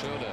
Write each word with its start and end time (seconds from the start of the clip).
Schöne. 0.00 0.30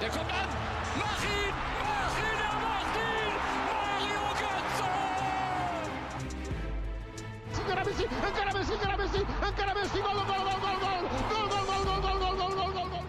Der 0.00 0.08
kommt 0.08 0.32
an. 0.32 0.48
Mach 0.96 1.22
ihn! 1.22 1.52
Mach 1.84 2.16
ihn! 2.16 2.38
Er 2.48 2.56
macht 2.64 2.96
ihn! 2.96 3.32
Mario 3.68 4.24
Götze! 4.40 4.88
Encara 7.60 7.84
Messi, 7.84 8.04
encara 8.08 8.52
Messi, 8.56 8.72
encara 8.72 8.96
Messi, 8.96 9.20
encara 9.20 9.74
Messi, 9.74 9.98
gol, 10.00 10.16
gol, 10.16 10.24
gol, 10.24 10.58
gol, 10.64 10.78
gol, 10.80 11.00
gol, 11.28 11.46
gol, 11.52 11.64
gol, 11.68 11.84
gol, 11.84 12.00
gol, 12.02 12.18
gol, 12.22 12.36
gol, 12.40 12.54
gol, 12.56 12.72
gol, 12.72 12.88
gol. 12.88 13.04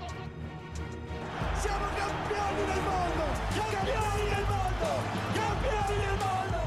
Siamo 1.62 1.88
campioni 1.96 2.64
del 2.68 2.84
mondo! 2.84 3.26
Campioni 3.56 4.26
del 4.34 4.46
mondo! 4.52 4.90
Campioni 5.40 5.96
del 6.04 6.18
mondo! 6.20 6.60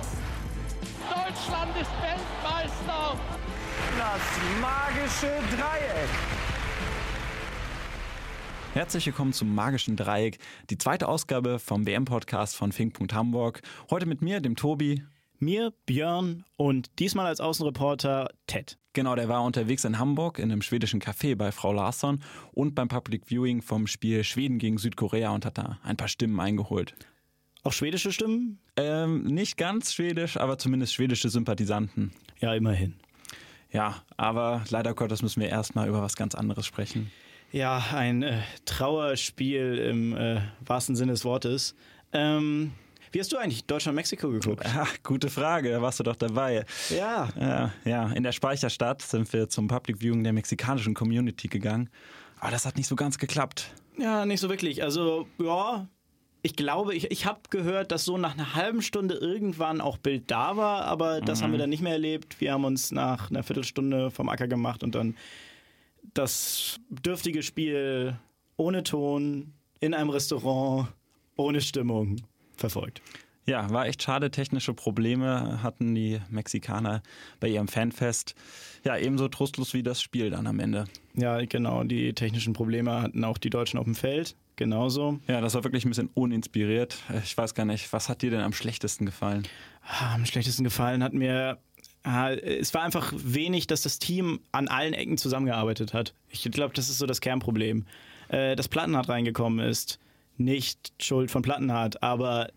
Deutschland 1.13 1.77
ist 1.77 1.95
Weltmeister. 2.01 3.05
Das 4.01 4.25
magische 4.65 5.33
Dreieck. 5.53 6.46
Herzlich 8.77 9.07
willkommen 9.07 9.33
zum 9.33 9.55
Magischen 9.55 9.97
Dreieck, 9.97 10.39
die 10.69 10.77
zweite 10.77 11.09
Ausgabe 11.09 11.59
vom 11.59 11.87
WM-Podcast 11.87 12.55
von 12.55 12.73
Fink. 12.73 12.95
Hamburg. 13.11 13.63
Heute 13.89 14.05
mit 14.05 14.21
mir, 14.21 14.41
dem 14.41 14.55
Tobi. 14.55 15.03
Mir, 15.39 15.73
Björn 15.87 16.45
und 16.59 16.91
diesmal 16.99 17.25
als 17.25 17.41
Außenreporter 17.41 18.29
Ted. 18.47 18.77
Genau, 18.93 19.15
der 19.15 19.31
war 19.31 19.43
unterwegs 19.45 19.87
in 19.87 19.99
Hamburg 19.99 20.39
in 20.39 20.53
einem 20.53 20.61
schwedischen 20.61 21.01
Café 21.01 21.37
bei 21.37 21.53
Frau 21.53 21.73
Larsson 21.73 22.23
und 22.53 22.75
beim 22.75 22.89
Public 22.89 23.23
Viewing 23.31 23.63
vom 23.63 23.87
Spiel 23.87 24.23
Schweden 24.25 24.59
gegen 24.59 24.77
Südkorea 24.77 25.31
und 25.31 25.47
hat 25.47 25.57
da 25.57 25.79
ein 25.83 25.97
paar 25.97 26.09
Stimmen 26.09 26.39
eingeholt. 26.39 26.95
Auch 27.63 27.73
schwedische 27.73 28.13
Stimmen? 28.13 28.59
Ähm, 28.77 29.23
nicht 29.23 29.57
ganz 29.57 29.95
schwedisch, 29.95 30.37
aber 30.37 30.59
zumindest 30.59 30.93
schwedische 30.93 31.31
Sympathisanten. 31.31 32.13
Ja, 32.41 32.53
immerhin. 32.53 32.97
Ja, 33.73 34.03
aber 34.19 34.65
leider 34.69 34.93
Gottes 34.93 35.23
müssen 35.23 35.41
wir 35.41 35.49
erstmal 35.49 35.89
über 35.89 36.03
was 36.03 36.15
ganz 36.15 36.35
anderes 36.35 36.67
sprechen. 36.67 37.11
Ja, 37.53 37.85
ein 37.93 38.23
äh, 38.23 38.41
Trauerspiel 38.65 39.79
im 39.79 40.17
äh, 40.17 40.41
wahrsten 40.65 40.97
Sinne 40.97 41.13
des 41.13 41.25
Wortes. 41.25 41.75
Ähm, 42.13 42.73
wie 43.13 43.21
hast 43.21 43.33
du 43.33 43.39
eigentlich 43.39 43.65
Deutschland-Mexiko 43.65 44.29
geguckt? 44.31 44.65
Ja, 44.65 44.87
gute 45.03 45.31
Frage, 45.31 45.71
da 45.71 45.81
warst 45.81 46.01
du 46.01 46.03
doch 46.03 46.17
dabei. 46.17 46.67
Ja. 46.91 47.29
Ja, 47.41 47.73
ja, 47.85 48.09
in 48.11 48.23
der 48.23 48.33
Speicherstadt 48.33 49.01
sind 49.03 49.33
wir 49.33 49.49
zum 49.49 49.69
Public 49.69 50.01
Viewing 50.01 50.23
der 50.25 50.33
mexikanischen 50.33 50.95
Community 50.95 51.49
gegangen. 51.49 51.89
Aber 52.41 52.51
das 52.51 52.67
hat 52.67 52.77
nicht 52.77 52.89
so 52.89 52.97
ganz 52.97 53.19
geklappt. 53.19 53.71
Ja, 53.97 54.27
nicht 54.27 54.41
so 54.41 54.51
wirklich. 54.51 54.83
Also, 54.83 55.27
ja, 55.39 55.89
ich 56.43 56.57
glaube, 56.57 56.95
ich, 56.95 57.11
ich 57.11 57.27
habe 57.27 57.41
gehört, 57.51 57.91
dass 57.91 58.05
so 58.05 58.19
nach 58.19 58.35
einer 58.35 58.55
halben 58.55 58.83
Stunde 58.83 59.15
irgendwann 59.15 59.81
auch 59.81 59.97
Bild 59.97 60.31
da 60.31 60.57
war, 60.57 60.85
aber 60.85 61.21
das 61.21 61.43
haben 61.43 61.53
wir 61.53 61.59
dann 61.59 61.71
nicht 61.71 61.83
mehr 61.83 61.93
erlebt. 61.93 62.41
Wir 62.41 62.53
haben 62.53 62.65
uns 62.65 62.93
nach 62.93 63.31
einer 63.31 63.43
Viertelstunde 63.43 64.11
vom 64.11 64.29
Acker 64.29 64.47
gemacht 64.47 64.83
und 64.83 64.95
dann 64.95 65.17
das 66.15 66.79
dürftige 66.89 67.43
Spiel 67.43 68.19
ohne 68.57 68.83
Ton 68.83 69.53
in 69.81 69.95
einem 69.95 70.11
Restaurant 70.11 70.89
ohne 71.37 71.61
Stimmung 71.61 72.17
verfolgt. 72.57 73.03
Ja, 73.49 73.71
war 73.71 73.87
echt 73.87 74.03
schade. 74.03 74.31
Technische 74.33 74.75
Probleme 74.75 75.63
hatten 75.63 75.95
die 75.95 76.21
Mexikaner 76.31 77.01
bei 77.39 77.49
ihrem 77.49 77.69
Fanfest. 77.69 78.35
Ja, 78.85 78.97
ebenso 78.97 79.29
trostlos 79.29 79.73
wie 79.73 79.85
das 79.85 80.03
Spiel 80.03 80.31
dann 80.31 80.49
am 80.49 80.59
Ende. 80.59 80.87
Ja, 81.15 81.45
genau. 81.45 81.85
Die 81.85 82.13
technischen 82.13 82.55
Probleme 82.55 83.03
hatten 83.03 83.23
auch 83.23 83.39
die 83.39 83.51
Deutschen 83.51 83.79
auf 83.79 83.85
dem 83.85 83.95
Feld. 83.95 84.35
Genauso. 84.57 85.21
Ja, 85.29 85.41
das 85.41 85.55
war 85.55 85.63
wirklich 85.63 85.85
ein 85.85 85.91
bisschen 85.91 86.11
uninspiriert. 86.15 86.97
Ich 87.23 87.37
weiß 87.37 87.55
gar 87.55 87.67
nicht, 87.67 87.93
was 87.93 88.09
hat 88.09 88.23
dir 88.23 88.31
denn 88.31 88.41
am 88.41 88.53
schlechtesten 88.53 89.07
gefallen? 89.07 89.47
Ah, 89.83 90.15
Am 90.15 90.25
schlechtesten 90.27 90.65
gefallen 90.65 91.05
hat 91.05 91.13
mir, 91.13 91.59
es 92.07 92.73
war 92.73 92.83
einfach 92.83 93.13
wenig, 93.17 93.67
dass 93.67 93.83
das 93.83 93.99
Team 93.99 94.41
an 94.53 94.69
allen 94.69 94.95
Ecken 94.95 95.19
zusammengearbeitet 95.19 95.93
hat. 95.93 96.15
Ich 96.29 96.43
glaube, 96.43 96.73
das 96.75 96.89
ist 96.89 96.99
so 96.99 97.07
das 97.07 97.21
Kernproblem. 97.21 97.85
Äh, 98.29 98.57
Dass 98.57 98.69
Plattenhardt 98.69 99.09
reingekommen 99.09 99.65
ist, 99.65 99.99
nicht 100.37 100.93
Schuld 101.01 101.31
von 101.31 101.43
Plattenhardt, 101.43 102.03
aber 102.03 102.49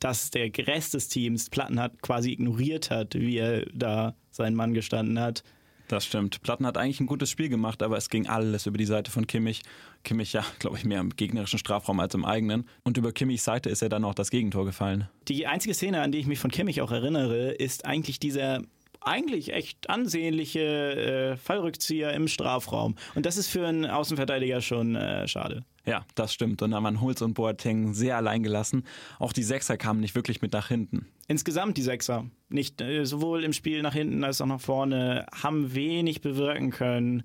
dass 0.00 0.30
der 0.30 0.50
Rest 0.66 0.94
des 0.94 1.08
Teams 1.08 1.48
Plattenhardt 1.48 2.02
quasi 2.02 2.32
ignoriert 2.32 2.90
hat, 2.90 3.14
wie 3.14 3.38
er 3.38 3.64
da 3.72 4.14
seinen 4.30 4.54
Mann 4.54 4.74
gestanden 4.74 5.18
hat. 5.18 5.42
Das 5.88 6.06
stimmt. 6.06 6.40
Platten 6.42 6.66
hat 6.66 6.78
eigentlich 6.78 7.00
ein 7.00 7.06
gutes 7.06 7.30
Spiel 7.30 7.48
gemacht, 7.48 7.82
aber 7.82 7.96
es 7.96 8.08
ging 8.08 8.26
alles 8.26 8.66
über 8.66 8.78
die 8.78 8.86
Seite 8.86 9.10
von 9.10 9.26
Kimmich. 9.26 9.62
Kimmich, 10.02 10.32
ja, 10.32 10.44
glaube 10.58 10.76
ich, 10.76 10.84
mehr 10.84 11.00
im 11.00 11.14
gegnerischen 11.14 11.58
Strafraum 11.58 12.00
als 12.00 12.14
im 12.14 12.24
eigenen. 12.24 12.68
Und 12.84 12.96
über 12.96 13.12
Kimmichs 13.12 13.44
Seite 13.44 13.68
ist 13.70 13.82
ja 13.82 13.88
dann 13.88 14.04
auch 14.04 14.14
das 14.14 14.30
Gegentor 14.30 14.64
gefallen. 14.64 15.08
Die 15.28 15.46
einzige 15.46 15.74
Szene, 15.74 16.00
an 16.00 16.12
die 16.12 16.18
ich 16.18 16.26
mich 16.26 16.38
von 16.38 16.50
Kimmich 16.50 16.80
auch 16.80 16.90
erinnere, 16.90 17.50
ist 17.52 17.84
eigentlich 17.84 18.18
dieser 18.18 18.62
eigentlich 19.04 19.52
echt 19.52 19.88
ansehnliche 19.90 20.60
äh, 20.60 21.36
Fallrückzieher 21.36 22.12
im 22.12 22.28
Strafraum. 22.28 22.96
Und 23.14 23.26
das 23.26 23.36
ist 23.36 23.48
für 23.48 23.66
einen 23.66 23.86
Außenverteidiger 23.86 24.60
schon 24.60 24.96
äh, 24.96 25.28
schade. 25.28 25.64
Ja, 25.86 26.06
das 26.14 26.32
stimmt. 26.32 26.62
Und 26.62 26.70
da 26.70 26.82
waren 26.82 27.00
Hulz 27.00 27.20
und 27.20 27.34
Boateng 27.34 27.92
sehr 27.92 28.16
allein 28.16 28.42
gelassen. 28.42 28.84
Auch 29.18 29.32
die 29.32 29.42
Sechser 29.42 29.76
kamen 29.76 30.00
nicht 30.00 30.14
wirklich 30.14 30.40
mit 30.40 30.52
nach 30.52 30.68
hinten. 30.68 31.06
Insgesamt 31.28 31.76
die 31.76 31.82
Sechser, 31.82 32.26
nicht 32.48 32.80
äh, 32.80 33.04
sowohl 33.04 33.44
im 33.44 33.52
Spiel 33.52 33.82
nach 33.82 33.92
hinten 33.92 34.24
als 34.24 34.40
auch 34.40 34.46
nach 34.46 34.60
vorne, 34.60 35.26
haben 35.32 35.74
wenig 35.74 36.22
bewirken 36.22 36.70
können. 36.70 37.24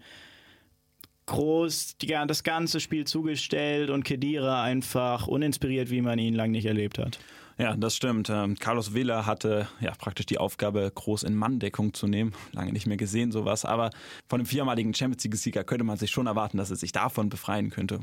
Groß 1.28 1.98
die, 1.98 2.08
das 2.08 2.44
ganze 2.44 2.80
Spiel 2.80 3.06
zugestellt 3.06 3.90
und 3.90 4.04
Kedira 4.04 4.64
einfach 4.64 5.28
uninspiriert, 5.28 5.90
wie 5.90 6.02
man 6.02 6.20
ihn 6.20 6.34
lang 6.34 6.52
nicht 6.52 6.66
erlebt 6.66 6.98
hat. 6.98 7.20
Ja, 7.60 7.76
das 7.76 7.94
stimmt. 7.96 8.30
Ähm, 8.30 8.56
Carlos 8.56 8.94
Vela 8.94 9.26
hatte 9.26 9.68
ja 9.82 9.92
praktisch 9.92 10.26
die 10.26 10.38
Aufgabe, 10.38 10.90
groß 10.96 11.24
in 11.24 11.36
Manndeckung 11.36 11.94
zu 11.94 12.08
nehmen. 12.08 12.34
Lange 12.54 12.72
nicht 12.72 12.88
mehr 12.88 12.96
gesehen, 12.96 13.34
sowas. 13.34 13.66
Aber 13.66 13.90
von 14.30 14.40
einem 14.40 14.46
viermaligen 14.46 14.94
Champions 14.94 15.26
League-Sieger 15.26 15.66
könnte 15.66 15.84
man 15.84 15.98
sich 15.98 16.10
schon 16.10 16.28
erwarten, 16.28 16.58
dass 16.58 16.70
er 16.70 16.78
sich 16.78 16.94
davon 16.94 17.28
befreien 17.28 17.70
könnte. 17.70 18.00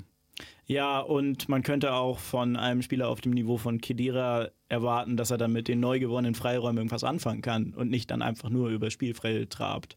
Ja, 0.67 1.01
und 1.01 1.49
man 1.49 1.63
könnte 1.63 1.95
auch 1.95 2.19
von 2.19 2.57
einem 2.57 2.83
Spieler 2.83 3.09
auf 3.09 3.23
dem 3.23 3.33
Niveau 3.33 3.57
von 3.57 3.81
Kedira 3.81 4.51
erwarten, 4.69 5.17
dass 5.17 5.31
er 5.31 5.39
dann 5.39 5.53
mit 5.53 5.69
den 5.69 5.81
neu 5.81 6.01
gewonnenen 6.01 6.35
Freiräumen 6.35 6.77
irgendwas 6.77 7.05
anfangen 7.05 7.41
kann 7.41 7.73
und 7.73 7.89
nicht 7.89 8.11
dann 8.11 8.21
einfach 8.21 8.51
nur 8.51 8.69
über 8.69 8.91
Spielfeld 8.91 9.51
trabt. 9.51 9.97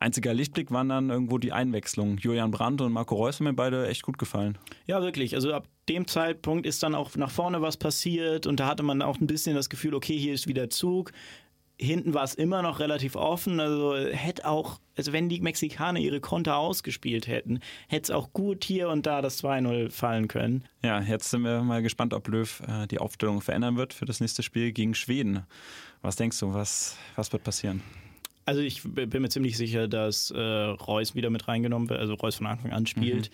Einziger 0.00 0.32
Lichtblick 0.32 0.70
waren 0.70 0.88
dann 0.88 1.10
irgendwo 1.10 1.38
die 1.38 1.52
Einwechslungen. 1.52 2.18
Julian 2.18 2.52
Brandt 2.52 2.80
und 2.80 2.92
Marco 2.92 3.16
Reus 3.16 3.40
haben 3.40 3.46
mir 3.46 3.52
beide 3.52 3.88
echt 3.88 4.02
gut 4.02 4.16
gefallen. 4.16 4.56
Ja, 4.86 5.02
wirklich. 5.02 5.34
Also 5.34 5.52
ab 5.52 5.66
dem 5.88 6.06
Zeitpunkt 6.06 6.66
ist 6.66 6.82
dann 6.82 6.94
auch 6.94 7.16
nach 7.16 7.30
vorne 7.30 7.62
was 7.62 7.76
passiert 7.76 8.46
und 8.46 8.60
da 8.60 8.66
hatte 8.66 8.82
man 8.82 9.02
auch 9.02 9.18
ein 9.20 9.26
bisschen 9.26 9.56
das 9.56 9.68
Gefühl, 9.68 9.94
okay, 9.94 10.16
hier 10.16 10.34
ist 10.34 10.46
wieder 10.46 10.70
Zug. 10.70 11.12
Hinten 11.80 12.12
war 12.12 12.24
es 12.24 12.34
immer 12.34 12.62
noch 12.62 12.80
relativ 12.80 13.16
offen. 13.16 13.58
Also 13.60 13.96
hätte 13.96 14.46
auch, 14.46 14.78
also 14.96 15.12
wenn 15.12 15.28
die 15.28 15.40
Mexikaner 15.40 15.98
ihre 15.98 16.20
Konter 16.20 16.56
ausgespielt 16.58 17.26
hätten, 17.26 17.60
hätte 17.88 18.04
es 18.04 18.10
auch 18.10 18.32
gut 18.32 18.64
hier 18.64 18.88
und 18.90 19.06
da 19.06 19.20
das 19.20 19.42
2-0 19.42 19.90
fallen 19.90 20.28
können. 20.28 20.64
Ja, 20.84 21.00
jetzt 21.00 21.30
sind 21.30 21.42
wir 21.42 21.62
mal 21.62 21.82
gespannt, 21.82 22.14
ob 22.14 22.26
Löw 22.28 22.62
äh, 22.66 22.86
die 22.86 22.98
Aufstellung 22.98 23.40
verändern 23.40 23.76
wird 23.76 23.94
für 23.94 24.06
das 24.06 24.20
nächste 24.20 24.42
Spiel 24.42 24.72
gegen 24.72 24.94
Schweden. 24.94 25.44
Was 26.02 26.16
denkst 26.16 26.38
du, 26.38 26.52
was, 26.54 26.96
was 27.16 27.32
wird 27.32 27.42
passieren? 27.42 27.82
Also 28.48 28.62
ich 28.62 28.82
bin 28.82 29.20
mir 29.20 29.28
ziemlich 29.28 29.58
sicher, 29.58 29.88
dass 29.88 30.30
äh, 30.30 30.40
Reus 30.40 31.14
wieder 31.14 31.28
mit 31.28 31.48
reingenommen 31.48 31.90
wird, 31.90 32.00
also 32.00 32.14
Reus 32.14 32.36
von 32.36 32.46
Anfang 32.46 32.72
an 32.72 32.86
spielt. 32.86 33.30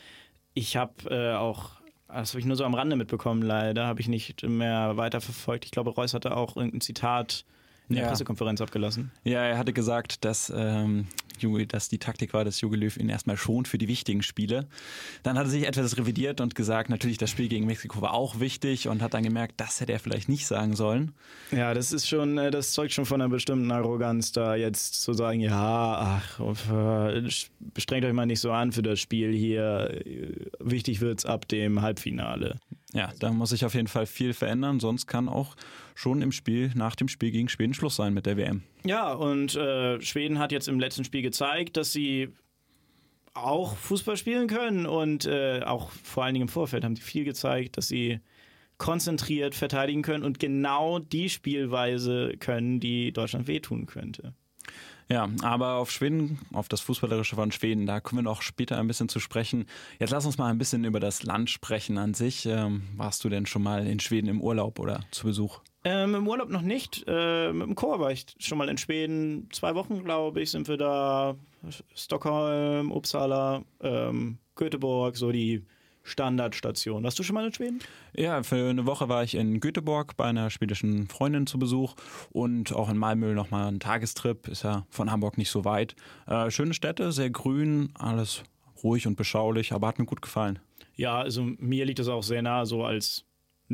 Ich 0.55 0.77
habe 0.77 0.93
äh, 1.09 1.35
auch, 1.37 1.71
das 2.09 2.33
habe 2.33 2.41
ich 2.41 2.47
nur 2.47 2.57
so 2.57 2.65
am 2.65 2.75
Rande 2.75 2.97
mitbekommen, 2.97 3.41
leider, 3.41 3.87
habe 3.87 4.01
ich 4.01 4.09
nicht 4.09 4.43
mehr 4.43 4.97
weiterverfolgt. 4.97 5.67
Ich 5.67 5.71
glaube, 5.71 5.91
Reus 5.91 6.15
hatte 6.15 6.37
auch 6.37 6.57
irgendein 6.57 6.81
Zitat 6.81 7.45
in 7.89 7.97
der 7.97 8.05
Ja. 8.05 8.09
Pressekonferenz 8.11 8.61
abgelassen. 8.61 9.11
Ja, 9.25 9.43
er 9.45 9.59
hatte 9.59 9.73
gesagt, 9.73 10.25
dass, 10.25 10.53
ähm, 10.55 11.07
dass 11.69 11.89
die 11.89 11.99
Taktik 11.99 12.33
war, 12.33 12.45
dass 12.45 12.61
Jogi 12.61 12.77
Löw 12.77 12.97
ihn 12.97 13.09
erstmal 13.11 13.37
schont 13.37 13.69
für 13.69 13.77
die 13.77 13.89
wichtigen 13.89 14.23
Spiele. 14.23 14.67
Dann 15.23 15.37
hat 15.37 15.47
er 15.47 15.51
sich 15.51 15.67
etwas 15.67 15.99
revidiert 15.99 16.41
und 16.41 16.55
gesagt, 16.55 16.89
natürlich 16.89 17.19
das 17.19 17.29
Spiel 17.29 17.49
gegen 17.49 17.67
Mexiko 17.67 18.01
war 18.01 18.15
auch 18.15 18.41
wichtig 18.41 18.89
und 18.89 19.03
hat 19.03 19.13
dann 19.15 19.23
gemerkt, 19.23 19.55
das 19.59 19.81
hätte 19.81 19.93
er 19.93 19.99
vielleicht 19.99 20.29
nicht 20.29 20.47
sagen 20.47 20.75
sollen. 20.77 21.13
Ja, 21.51 21.75
das 21.75 21.93
ist 21.93 22.09
schon, 22.09 22.39
äh, 22.39 22.51
das 22.51 22.73
zeugt 22.73 22.93
schon 22.93 23.05
von 23.05 23.21
einer 23.21 23.29
bestimmten 23.31 23.71
Arroganz, 23.71 24.33
da 24.33 24.55
jetzt 24.55 25.03
zu 25.03 25.13
sagen, 25.13 25.41
ja, 25.41 26.21
ach, 26.23 26.41
äh, 26.73 27.29
bestrengt 27.75 28.05
euch 28.07 28.13
mal 28.15 28.27
nicht 28.27 28.41
so 28.41 28.51
an 28.53 28.73
für 28.73 28.83
das 28.83 29.01
Spiel 29.01 29.33
hier. 29.35 29.91
Äh, 30.07 30.47
Wichtig 30.61 31.01
wird's 31.03 31.27
ab 31.27 31.47
dem 31.49 31.83
Halbfinale. 31.83 32.59
Ja, 32.95 33.13
da 33.19 33.33
muss 33.33 33.51
sich 33.51 33.65
auf 33.65 33.75
jeden 33.75 33.89
Fall 33.89 34.07
viel 34.07 34.33
verändern, 34.33 34.79
sonst 34.81 35.07
kann 35.07 35.29
auch 35.29 35.57
schon 35.95 36.23
im 36.23 36.33
Spiel, 36.33 36.73
nach 36.75 36.97
dem 36.97 37.09
Spiel 37.09 37.31
gegen 37.31 37.49
Schweden 37.49 37.75
Schluss 37.75 37.97
sein 37.97 38.15
mit 38.15 38.27
der 38.27 38.37
WM. 38.37 38.63
Ja, 38.85 39.13
und 39.13 39.55
äh, 39.55 40.01
Schweden 40.01 40.39
hat 40.39 40.53
jetzt 40.53 40.69
im 40.69 40.81
letzten 40.81 41.05
Spiel 41.05 41.23
gezeigt, 41.23 41.77
dass 41.77 41.93
sie 41.93 42.31
auch 43.35 43.77
Fußball 43.77 44.17
spielen 44.17 44.47
können 44.47 44.87
und 44.87 45.27
äh, 45.27 45.63
auch 45.65 45.91
vor 45.91 46.25
allen 46.25 46.35
Dingen 46.35 46.45
im 46.45 46.53
Vorfeld 46.53 46.85
haben 46.85 46.97
sie 46.97 47.03
viel 47.03 47.25
gezeigt, 47.25 47.77
dass 47.77 47.89
sie 47.89 48.21
konzentriert 48.79 49.55
verteidigen 49.55 50.03
können 50.03 50.25
und 50.25 50.39
genau 50.39 50.99
die 50.99 51.29
Spielweise 51.29 52.35
können, 52.39 52.81
die 52.81 53.13
Deutschland 53.13 53.47
wehtun 53.47 53.87
könnte. 53.87 54.35
Ja, 55.09 55.29
aber 55.43 55.75
auf 55.75 55.91
Schweden, 55.91 56.39
auf 56.53 56.69
das 56.69 56.81
Fußballerische 56.81 57.37
von 57.37 57.53
Schweden, 57.53 57.87
da 57.87 58.01
kommen 58.01 58.21
wir 58.21 58.31
noch 58.31 58.41
später 58.41 58.79
ein 58.79 58.87
bisschen 58.87 59.09
zu 59.09 59.21
sprechen. 59.21 59.67
Jetzt 59.99 60.11
lass 60.11 60.25
uns 60.25 60.39
mal 60.39 60.51
ein 60.51 60.59
bisschen 60.59 60.85
über 60.85 60.99
das 60.99 61.23
Land 61.25 61.51
sprechen 61.51 61.99
an 61.99 62.15
sich. 62.15 62.47
Ähm, 62.47 62.85
warst 62.97 63.23
du 63.23 63.29
denn 63.29 63.45
schon 63.45 63.63
mal 63.63 63.87
in 63.87 64.01
Schweden 64.01 64.29
im 64.29 64.41
Urlaub 64.41 64.79
oder 64.79 65.01
zu 65.11 65.27
Besuch? 65.27 65.61
Ähm, 65.85 66.15
Im 66.15 66.27
Urlaub 66.27 66.49
noch 66.49 66.63
nicht. 66.63 67.05
Äh, 67.07 67.53
mit 67.53 67.67
dem 67.67 67.75
Chor 67.75 68.01
war 68.01 68.11
ich 68.11 68.27
schon 68.39 68.57
mal 68.57 68.69
in 68.71 68.79
Schweden. 68.79 69.49
Zwei 69.53 69.75
Wochen, 69.75 70.03
glaube 70.03 70.41
ich, 70.41 70.51
sind 70.51 70.67
wir 70.67 70.79
da. 70.79 71.37
Stockholm, 71.95 72.91
Uppsala, 72.91 73.63
ähm, 73.81 74.39
Göteborg, 74.55 75.17
so 75.17 75.31
die 75.31 75.65
Standardstation. 76.03 77.03
Warst 77.03 77.19
du 77.19 77.23
schon 77.23 77.35
mal 77.35 77.47
in 77.47 77.53
Schweden? 77.53 77.81
Ja, 78.15 78.43
für 78.43 78.69
eine 78.69 78.87
Woche 78.87 79.09
war 79.09 79.25
ich 79.25 79.35
in 79.35 79.61
Göteborg 79.61 80.17
bei 80.17 80.25
einer 80.27 80.51
schwedischen 80.51 81.09
Freundin 81.09 81.47
zu 81.47 81.59
Besuch 81.59 81.95
und 82.31 82.75
auch 82.75 82.91
in 82.91 82.99
Malmö 82.99 83.35
nochmal 83.35 83.69
ein 83.69 83.81
Tagestrip. 83.81 84.49
Ist 84.49 84.65
ja 84.65 84.87
von 84.91 85.11
Hamburg 85.11 85.39
nicht 85.39 85.51
so 85.51 85.65
weit. 85.65 85.97
Äh, 86.27 86.51
schöne 86.51 86.75
Städte, 86.75 87.11
sehr 87.13 87.31
grün, 87.31 87.91
alles 87.95 88.43
ruhig 88.83 89.07
und 89.07 89.17
beschaulich, 89.17 89.73
aber 89.73 89.89
hat 89.89 89.99
mir 89.99 90.05
gut 90.05 90.23
gefallen. 90.23 90.59
Ja, 90.95 91.19
also 91.19 91.43
mir 91.59 91.87
liegt 91.87 91.99
das 91.99 92.09
auch 92.09 92.23
sehr 92.23 92.43
nah, 92.43 92.67
so 92.67 92.85
als 92.85 93.25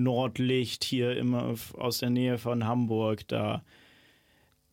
Nordlicht 0.03 0.85
hier 0.85 1.17
immer 1.17 1.55
aus 1.75 1.99
der 1.99 2.11
Nähe 2.11 2.39
von 2.39 2.67
Hamburg. 2.67 3.27
Da 3.29 3.65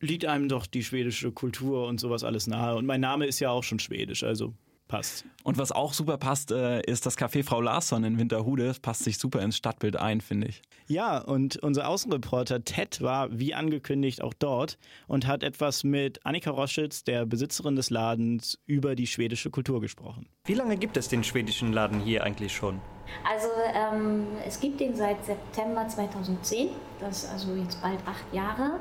liegt 0.00 0.24
einem 0.24 0.48
doch 0.48 0.66
die 0.66 0.84
schwedische 0.84 1.32
Kultur 1.32 1.86
und 1.86 2.00
sowas 2.00 2.24
alles 2.24 2.46
nahe. 2.46 2.76
Und 2.76 2.86
mein 2.86 3.00
Name 3.00 3.26
ist 3.26 3.40
ja 3.40 3.50
auch 3.50 3.64
schon 3.64 3.78
schwedisch, 3.78 4.22
also 4.24 4.54
passt. 4.88 5.24
Und 5.44 5.58
was 5.58 5.70
auch 5.72 5.92
super 5.92 6.18
passt, 6.18 6.50
äh, 6.50 6.80
ist 6.82 7.06
das 7.06 7.16
Café 7.16 7.44
Frau 7.44 7.60
Larsson 7.60 8.02
in 8.04 8.18
Winterhude. 8.18 8.66
Das 8.66 8.80
passt 8.80 9.04
sich 9.04 9.18
super 9.18 9.40
ins 9.42 9.56
Stadtbild 9.56 9.96
ein, 9.96 10.20
finde 10.20 10.48
ich. 10.48 10.62
Ja, 10.86 11.18
und 11.18 11.56
unser 11.58 11.88
Außenreporter 11.88 12.64
Ted 12.64 13.02
war 13.02 13.38
wie 13.38 13.54
angekündigt 13.54 14.22
auch 14.22 14.34
dort 14.34 14.78
und 15.06 15.26
hat 15.26 15.42
etwas 15.42 15.84
mit 15.84 16.24
Annika 16.24 16.50
Roschitz, 16.50 17.04
der 17.04 17.26
Besitzerin 17.26 17.76
des 17.76 17.90
Ladens, 17.90 18.58
über 18.66 18.96
die 18.96 19.06
schwedische 19.06 19.50
Kultur 19.50 19.80
gesprochen. 19.80 20.26
Wie 20.46 20.54
lange 20.54 20.76
gibt 20.76 20.96
es 20.96 21.08
den 21.08 21.22
schwedischen 21.22 21.72
Laden 21.72 22.00
hier 22.00 22.24
eigentlich 22.24 22.54
schon? 22.54 22.80
Also 23.24 23.48
ähm, 23.74 24.26
es 24.46 24.60
gibt 24.60 24.80
ihn 24.80 24.94
seit 24.94 25.24
September 25.24 25.86
2010, 25.86 26.70
das 27.00 27.24
ist 27.24 27.30
also 27.30 27.54
jetzt 27.54 27.80
bald 27.82 28.00
acht 28.06 28.32
Jahre. 28.32 28.80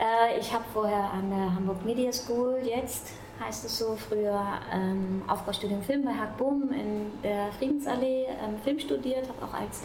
Äh, 0.00 0.38
ich 0.38 0.52
habe 0.52 0.64
vorher 0.72 1.10
an 1.12 1.28
der 1.30 1.54
Hamburg 1.54 1.84
Media 1.84 2.10
School 2.12 2.58
jetzt 2.64 3.12
heißt 3.40 3.64
es 3.64 3.78
so, 3.78 3.96
früher 3.96 4.44
ähm, 4.72 5.22
Aufbaustudium 5.26 5.82
Film 5.82 6.04
bei 6.04 6.12
Hack 6.12 6.36
Boom 6.36 6.70
in 6.72 7.10
der 7.22 7.50
Friedensallee 7.58 8.26
ähm, 8.26 8.58
Film 8.62 8.78
studiert, 8.78 9.28
habe 9.28 9.44
auch 9.44 9.58
als 9.58 9.82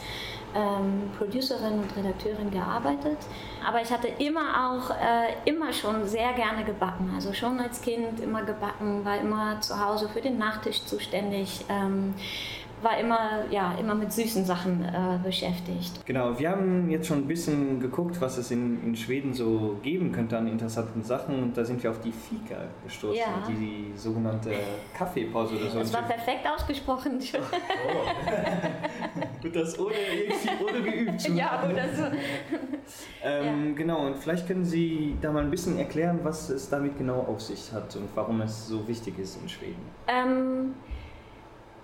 ähm, 0.54 1.10
Producerin 1.18 1.80
und 1.80 1.96
Redakteurin 1.96 2.52
gearbeitet. 2.52 3.18
Aber 3.66 3.82
ich 3.82 3.92
hatte 3.92 4.10
immer 4.20 4.72
auch, 4.72 4.90
äh, 4.92 5.50
immer 5.50 5.72
schon 5.72 6.06
sehr 6.08 6.34
gerne 6.34 6.66
gebacken. 6.66 7.12
Also 7.16 7.34
schon 7.34 7.60
als 7.60 7.82
Kind 7.82 8.20
immer 8.20 8.44
gebacken, 8.44 9.06
war 9.06 9.18
immer 9.20 9.62
zu 9.62 9.80
Hause 9.84 10.10
für 10.10 10.22
den 10.22 10.38
Nachtisch 10.38 10.84
zuständig. 10.84 11.66
Ähm, 11.70 12.14
war 12.86 12.98
immer, 12.98 13.44
ja, 13.50 13.76
immer 13.78 13.96
mit 13.96 14.14
süßen 14.14 14.46
Sachen 14.46 14.86
äh, 14.86 15.20
beschäftigt. 15.22 16.06
Genau, 16.06 16.40
wir 16.40 16.52
haben 16.52 16.90
jetzt 16.90 17.08
schon 17.08 17.18
ein 17.20 17.28
bisschen 17.28 17.82
geguckt, 17.82 18.22
was 18.22 18.38
es 18.38 18.52
in, 18.52 18.82
in 18.84 18.96
Schweden 18.96 19.34
so 19.34 19.78
geben 19.84 20.14
könnte 20.14 20.38
an 20.38 20.48
interessanten 20.48 21.04
Sachen 21.04 21.44
und 21.44 21.58
da 21.58 21.66
sind 21.66 21.84
wir 21.84 21.92
auf 21.92 22.00
die 22.00 22.14
Fika 22.14 22.56
gestoßen, 22.86 23.18
Ja. 23.20 23.44
die, 23.50 23.54
die 23.92 23.98
sogenannte 23.98 24.52
Kaffeepause 24.98 25.56
oder 25.56 25.70
so. 25.70 25.80
Das 25.80 25.94
war 25.94 26.04
perfekt 26.04 26.48
ausgesprochen. 26.48 27.20
Und 29.44 29.56
das 29.56 29.78
ohne, 29.80 29.94
ohne 30.68 30.82
geübt 30.82 31.22
zu 31.22 31.32
ja, 31.34 31.64
oder 31.70 31.86
so. 31.94 32.04
Ähm, 33.24 33.76
Genau, 33.76 34.06
und 34.06 34.18
vielleicht 34.18 34.46
können 34.48 34.64
Sie 34.64 35.16
da 35.20 35.32
mal 35.32 35.42
ein 35.44 35.50
bisschen 35.50 35.80
erklären, 35.80 36.20
was 36.22 36.50
es 36.50 36.70
damit 36.70 37.00
genau 37.00 37.22
auf 37.22 37.42
sich 37.42 37.72
hat 37.74 37.96
und 37.96 38.08
warum 38.14 38.42
es 38.42 38.68
so 38.68 38.88
wichtig 38.88 39.18
ist 39.18 39.42
in 39.42 39.50
Schweden. 39.50 39.82
Ähm, 40.08 40.76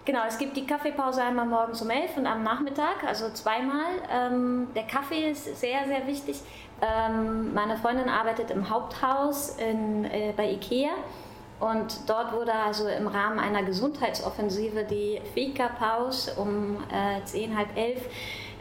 genau, 0.06 0.22
es 0.28 0.38
gibt 0.38 0.56
die 0.58 0.66
Kaffeepause 0.66 1.22
einmal 1.22 1.46
morgens 1.46 1.82
um 1.82 1.90
11 1.90 2.18
und 2.18 2.26
am 2.26 2.44
Nachmittag, 2.44 3.04
also 3.06 3.30
zweimal. 3.30 3.86
Ähm, 4.12 4.68
der 4.76 4.84
Kaffee 4.84 5.30
ist 5.32 5.46
sehr, 5.60 5.86
sehr 5.88 6.08
wichtig. 6.08 6.40
Ähm, 6.82 7.54
meine 7.54 7.78
Freundin 7.78 8.10
arbeitet 8.10 8.52
im 8.52 8.70
Haupthaus 8.70 9.58
in, 9.58 10.06
äh, 10.06 10.34
bei 10.36 10.52
Ikea. 10.52 10.92
Und 11.60 12.10
dort 12.10 12.34
wurde 12.34 12.54
also 12.54 12.88
im 12.88 13.08
Rahmen 13.08 13.38
einer 13.38 13.62
Gesundheitsoffensive 13.62 14.84
die 14.84 15.22
Fika-Pause 15.36 16.34
um 16.38 16.78
äh, 16.92 17.24
10, 17.24 17.56
halb 17.56 17.78
elf 17.78 18.02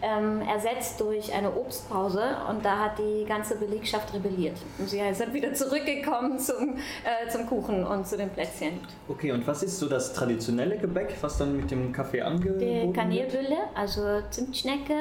ähm, 0.02 0.42
ersetzt 0.42 1.00
durch 1.00 1.32
eine 1.32 1.54
Obstpause 1.54 2.22
und 2.48 2.64
da 2.64 2.78
hat 2.78 2.98
die 2.98 3.24
ganze 3.26 3.56
Belegschaft 3.56 4.12
rebelliert. 4.14 4.56
Und 4.78 4.88
sie 4.88 5.00
sind 5.12 5.32
wieder 5.40 5.52
zurückgekommen 5.54 6.38
zum, 6.38 6.76
äh, 7.04 7.28
zum 7.30 7.46
Kuchen 7.46 7.84
und 7.86 8.06
zu 8.06 8.16
den 8.16 8.30
Plätzchen. 8.30 8.80
Okay, 9.08 9.32
und 9.32 9.46
was 9.46 9.62
ist 9.62 9.78
so 9.78 9.88
das 9.88 10.12
traditionelle 10.12 10.78
Gebäck, 10.78 11.14
was 11.20 11.38
dann 11.38 11.56
mit 11.56 11.70
dem 11.70 11.92
Kaffee 11.92 12.22
angeboten 12.22 12.58
Die 12.60 12.82
wird? 12.82 12.94
Kanelbülle, 12.94 13.58
also 13.74 14.20
Zimtschnecke 14.30 14.94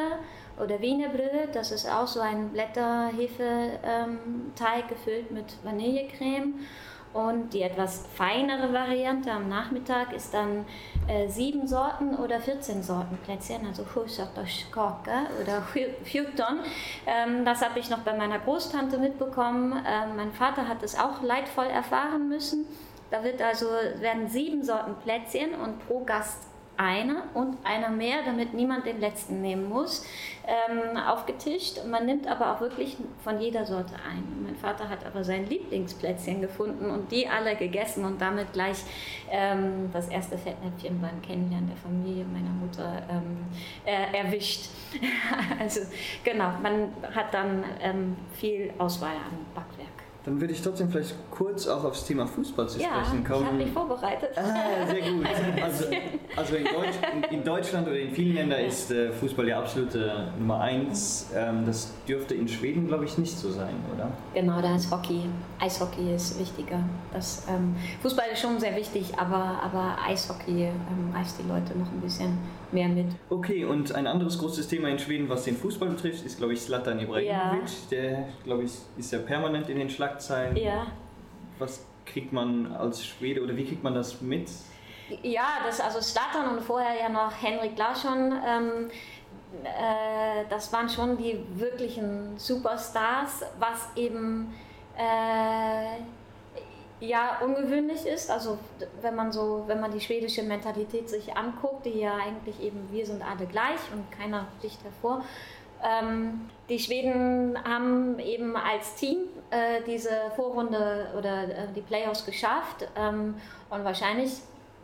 oder 0.62 0.82
Wienerbröt, 0.82 1.54
das 1.54 1.72
ist 1.72 1.90
auch 1.90 2.08
so 2.08 2.20
ein 2.20 2.50
Blätterhefe-Teig 2.50 4.90
gefüllt 4.90 5.32
mit 5.32 5.46
Vanillecreme. 5.64 6.56
Und 7.12 7.54
die 7.54 7.64
etwas 7.64 8.06
feinere 8.14 8.72
Variante 8.72 9.32
am 9.32 9.50
Nachmittag 9.50 10.14
ist 10.14 10.34
dann 10.34 10.66
äh, 11.08 11.28
sieben 11.28 11.68
Sorten 11.68 12.16
oder 12.16 12.40
14 12.40 12.84
Sorten 12.84 13.18
Plätzchen, 13.18 13.66
also 13.66 13.84
kaka 14.72 15.26
oder 15.42 15.64
14. 16.04 16.46
Ähm, 17.08 17.46
das 17.46 17.64
habe 17.64 17.80
ich 17.80 17.90
noch 17.90 18.00
bei 18.00 18.16
meiner 18.16 18.38
Großtante 18.38 19.00
mitbekommen. 19.00 19.74
Ähm, 19.74 20.18
mein 20.18 20.32
Vater 20.32 20.68
hat 20.68 20.84
es 20.84 21.00
auch 21.00 21.24
leidvoll 21.24 21.66
erfahren 21.66 22.30
müssen. 22.30 22.66
Da 23.10 23.24
wird 23.24 23.42
also, 23.42 23.66
werden 24.00 24.28
sieben 24.28 24.64
Sorten 24.64 24.94
Plätzchen 25.04 25.56
und 25.56 25.86
pro 25.88 26.04
Gast 26.04 26.49
einer 26.80 27.24
und 27.34 27.58
einer 27.66 27.90
mehr, 27.90 28.24
damit 28.26 28.54
niemand 28.54 28.86
den 28.86 29.02
letzten 29.02 29.42
nehmen 29.42 29.68
muss, 29.68 30.06
ähm, 30.48 30.96
aufgetischt. 30.98 31.86
Man 31.86 32.06
nimmt 32.06 32.26
aber 32.26 32.54
auch 32.54 32.62
wirklich 32.62 32.96
von 33.22 33.42
jeder 33.42 33.66
Sorte 33.66 33.96
ein. 33.96 34.24
Mein 34.44 34.56
Vater 34.56 34.88
hat 34.88 35.06
aber 35.06 35.24
sein 35.24 35.46
Lieblingsplätzchen 35.48 36.40
gefunden 36.40 36.90
und 36.90 37.12
die 37.12 37.28
alle 37.28 37.56
gegessen 37.58 38.06
und 38.06 38.22
damit 38.22 38.54
gleich 38.54 38.78
ähm, 39.30 39.90
das 39.92 40.08
erste 40.08 40.38
Fettnäpfchen 40.38 41.02
beim 41.02 41.22
Kennenlernen 41.22 41.68
der 41.68 41.78
Familie 41.78 42.24
meiner 42.24 42.50
Mutter 42.50 43.04
ähm, 43.10 43.46
äh, 43.86 44.18
erwischt. 44.18 44.70
also 45.60 45.82
genau, 46.24 46.54
man 46.64 46.94
hat 47.14 47.34
dann 47.34 47.66
ähm, 47.82 48.16
viel 48.32 48.74
Auswahl 48.78 49.16
an 49.16 49.46
Backwerk. 49.54 49.99
Dann 50.30 50.40
würde 50.40 50.54
ich 50.54 50.62
trotzdem 50.62 50.92
vielleicht 50.92 51.16
kurz 51.32 51.68
auch 51.68 51.84
aufs 51.84 52.06
Thema 52.06 52.28
Fußball 52.28 52.70
zu 52.70 52.80
Ja, 52.80 53.04
sprechen 53.04 53.24
ich 53.24 53.30
habe 53.30 53.44
kommen. 53.46 53.58
mich 53.58 53.72
vorbereitet. 53.72 54.30
Ah, 54.38 54.86
sehr 54.86 55.02
gut. 55.12 55.26
Also, 55.64 55.86
also 56.36 56.56
in, 56.56 56.64
Deutsch, 56.66 56.96
in, 57.32 57.38
in 57.40 57.44
Deutschland 57.44 57.88
oder 57.88 57.98
in 58.00 58.12
vielen 58.12 58.36
Ländern 58.36 58.62
ist 58.62 58.92
äh, 58.92 59.12
Fußball 59.12 59.46
die 59.46 59.54
absolute 59.54 60.28
Nummer 60.38 60.62
eins. 60.62 61.32
Ähm, 61.36 61.66
das 61.66 61.94
dürfte 62.08 62.36
in 62.36 62.48
Schweden, 62.48 62.88
glaube 62.88 63.06
ich, 63.06 63.18
nicht 63.18 63.38
so 63.38 63.50
sein, 63.50 63.74
oder? 63.96 64.12
Genau, 64.36 64.62
da 64.62 64.76
ist 64.76 64.92
Hockey. 64.92 65.22
Eishockey 65.60 66.14
ist 66.14 66.40
wichtiger. 66.40 66.80
Das, 67.12 67.44
ähm, 67.50 67.76
Fußball 68.02 68.26
ist 68.32 68.40
schon 68.42 68.60
sehr 68.60 68.76
wichtig, 68.76 69.12
aber, 69.18 69.60
aber 69.64 69.98
Eishockey 70.08 70.66
ähm, 70.66 71.14
reißt 71.14 71.40
die 71.40 71.48
Leute 71.48 71.78
noch 71.78 71.92
ein 71.92 72.02
bisschen 72.02 72.38
mehr 72.72 72.88
mit. 72.88 73.08
Okay, 73.30 73.66
und 73.66 73.94
ein 73.96 74.08
anderes 74.08 74.38
großes 74.38 74.68
Thema 74.68 74.90
in 74.90 75.00
Schweden, 75.00 75.28
was 75.28 75.44
den 75.44 75.58
Fußball 75.58 75.90
betrifft, 75.90 76.26
ist, 76.26 76.38
glaube 76.38 76.54
ich, 76.54 76.62
Zlatan 76.62 77.00
Ibrahimovic. 77.00 77.90
Der, 77.92 78.26
glaube 78.44 78.64
ich, 78.64 78.72
ist 78.98 79.12
ja 79.12 79.20
permanent 79.20 79.70
in 79.70 79.80
den 79.80 79.90
Schlagzeilen. 80.20 80.56
Ja. 80.58 80.88
Was 81.58 81.86
kriegt 82.06 82.34
man 82.34 82.74
als 82.74 83.06
Schwede 83.06 83.42
oder 83.42 83.56
wie 83.56 83.66
kriegt 83.66 83.84
man 83.84 83.94
das 83.94 84.22
mit? 84.22 84.50
Ja, 85.24 85.60
das 85.66 85.80
also 85.80 86.02
Slatan 86.02 86.56
und 86.56 86.62
vorher 86.62 87.00
ja 87.00 87.10
noch 87.10 87.32
Henrik 87.42 87.78
Larsson. 87.78 88.34
Ähm, 88.46 88.92
äh, 89.64 90.46
das 90.50 90.72
waren 90.72 90.88
schon 90.88 91.18
die 91.18 91.40
wirklichen 91.56 92.38
Superstars, 92.38 93.44
was 93.58 93.90
eben 93.96 94.54
äh, 94.96 95.98
ja 97.04 97.40
ungewöhnlich 97.44 98.06
ist. 98.06 98.30
Also 98.30 98.60
wenn 99.02 99.16
man 99.16 99.32
so, 99.32 99.64
wenn 99.66 99.80
man 99.80 99.92
die 99.92 100.02
schwedische 100.02 100.44
Mentalität 100.44 101.10
sich 101.10 101.36
anguckt, 101.36 101.86
die 101.86 102.00
ja 102.00 102.16
eigentlich 102.16 102.62
eben 102.62 102.88
wir 102.92 103.06
sind 103.06 103.24
alle 103.24 103.48
gleich 103.48 103.80
und 103.92 104.12
keiner 104.12 104.48
sticht 104.60 104.84
hervor. 104.84 105.24
Ähm, 105.84 106.50
die 106.68 106.80
Schweden 106.80 107.58
haben 107.64 108.20
eben 108.20 108.56
als 108.56 108.96
Team 108.96 109.18
äh, 109.50 109.82
diese 109.88 110.32
Vorrunde 110.36 111.14
oder 111.18 111.44
äh, 111.44 111.68
die 111.76 111.82
Playoffs 111.82 112.26
geschafft 112.26 112.88
ähm, 112.96 113.36
und 113.70 113.84
wahrscheinlich 113.84 114.32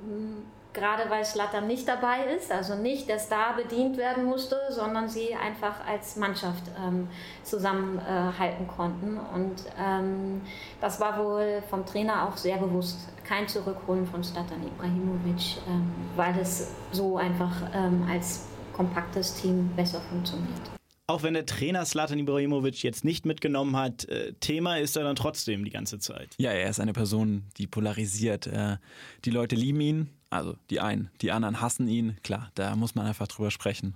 mh, 0.01 0.41
gerade 0.75 1.09
weil 1.09 1.25
Slattern 1.25 1.65
nicht 1.65 1.87
dabei 1.87 2.25
ist, 2.35 2.51
also 2.51 2.75
nicht 2.75 3.09
der 3.09 3.17
Star 3.17 3.55
bedient 3.55 3.97
werden 3.97 4.25
musste, 4.25 4.57
sondern 4.69 5.07
sie 5.07 5.33
einfach 5.33 5.85
als 5.87 6.17
Mannschaft 6.17 6.63
ähm, 6.77 7.07
zusammenhalten 7.43 8.67
konnten. 8.67 9.17
Und 9.33 9.63
ähm, 9.79 10.41
das 10.81 10.99
war 10.99 11.17
wohl 11.17 11.63
vom 11.69 11.85
Trainer 11.85 12.27
auch 12.27 12.37
sehr 12.37 12.57
bewusst. 12.57 12.99
Kein 13.23 13.47
Zurückholen 13.47 14.05
von 14.05 14.23
Slatan 14.23 14.67
Ibrahimovic, 14.67 15.57
ähm, 15.67 15.91
weil 16.15 16.37
es 16.39 16.75
so 16.91 17.17
einfach 17.17 17.55
ähm, 17.73 18.07
als 18.11 18.47
kompaktes 18.73 19.33
Team 19.35 19.71
besser 19.75 20.01
funktioniert. 20.01 20.75
Auch 21.07 21.21
wenn 21.21 21.35
der 21.35 21.45
Trainer 21.45 21.85
Slatan 21.85 22.17
Ibrahimovic 22.17 22.81
jetzt 22.81 23.05
nicht 23.05 23.27
mitgenommen 23.27 23.75
hat, 23.75 24.05
äh, 24.05 24.33
Thema 24.39 24.77
ist 24.79 24.97
er 24.97 25.03
dann 25.03 25.15
trotzdem 25.15 25.63
die 25.63 25.69
ganze 25.69 25.99
Zeit. 25.99 26.33
Ja, 26.39 26.51
er 26.51 26.69
ist 26.69 26.79
eine 26.79 26.93
Person, 26.93 27.43
die 27.57 27.67
polarisiert. 27.67 28.47
Äh, 28.47 28.77
Die 29.23 29.29
Leute 29.29 29.55
lieben 29.55 29.81
ihn, 29.81 30.09
also 30.31 30.55
die 30.71 30.79
einen, 30.79 31.11
die 31.21 31.31
anderen 31.31 31.61
hassen 31.61 31.87
ihn. 31.87 32.17
Klar, 32.23 32.51
da 32.55 32.75
muss 32.75 32.95
man 32.95 33.05
einfach 33.05 33.27
drüber 33.27 33.51
sprechen. 33.51 33.93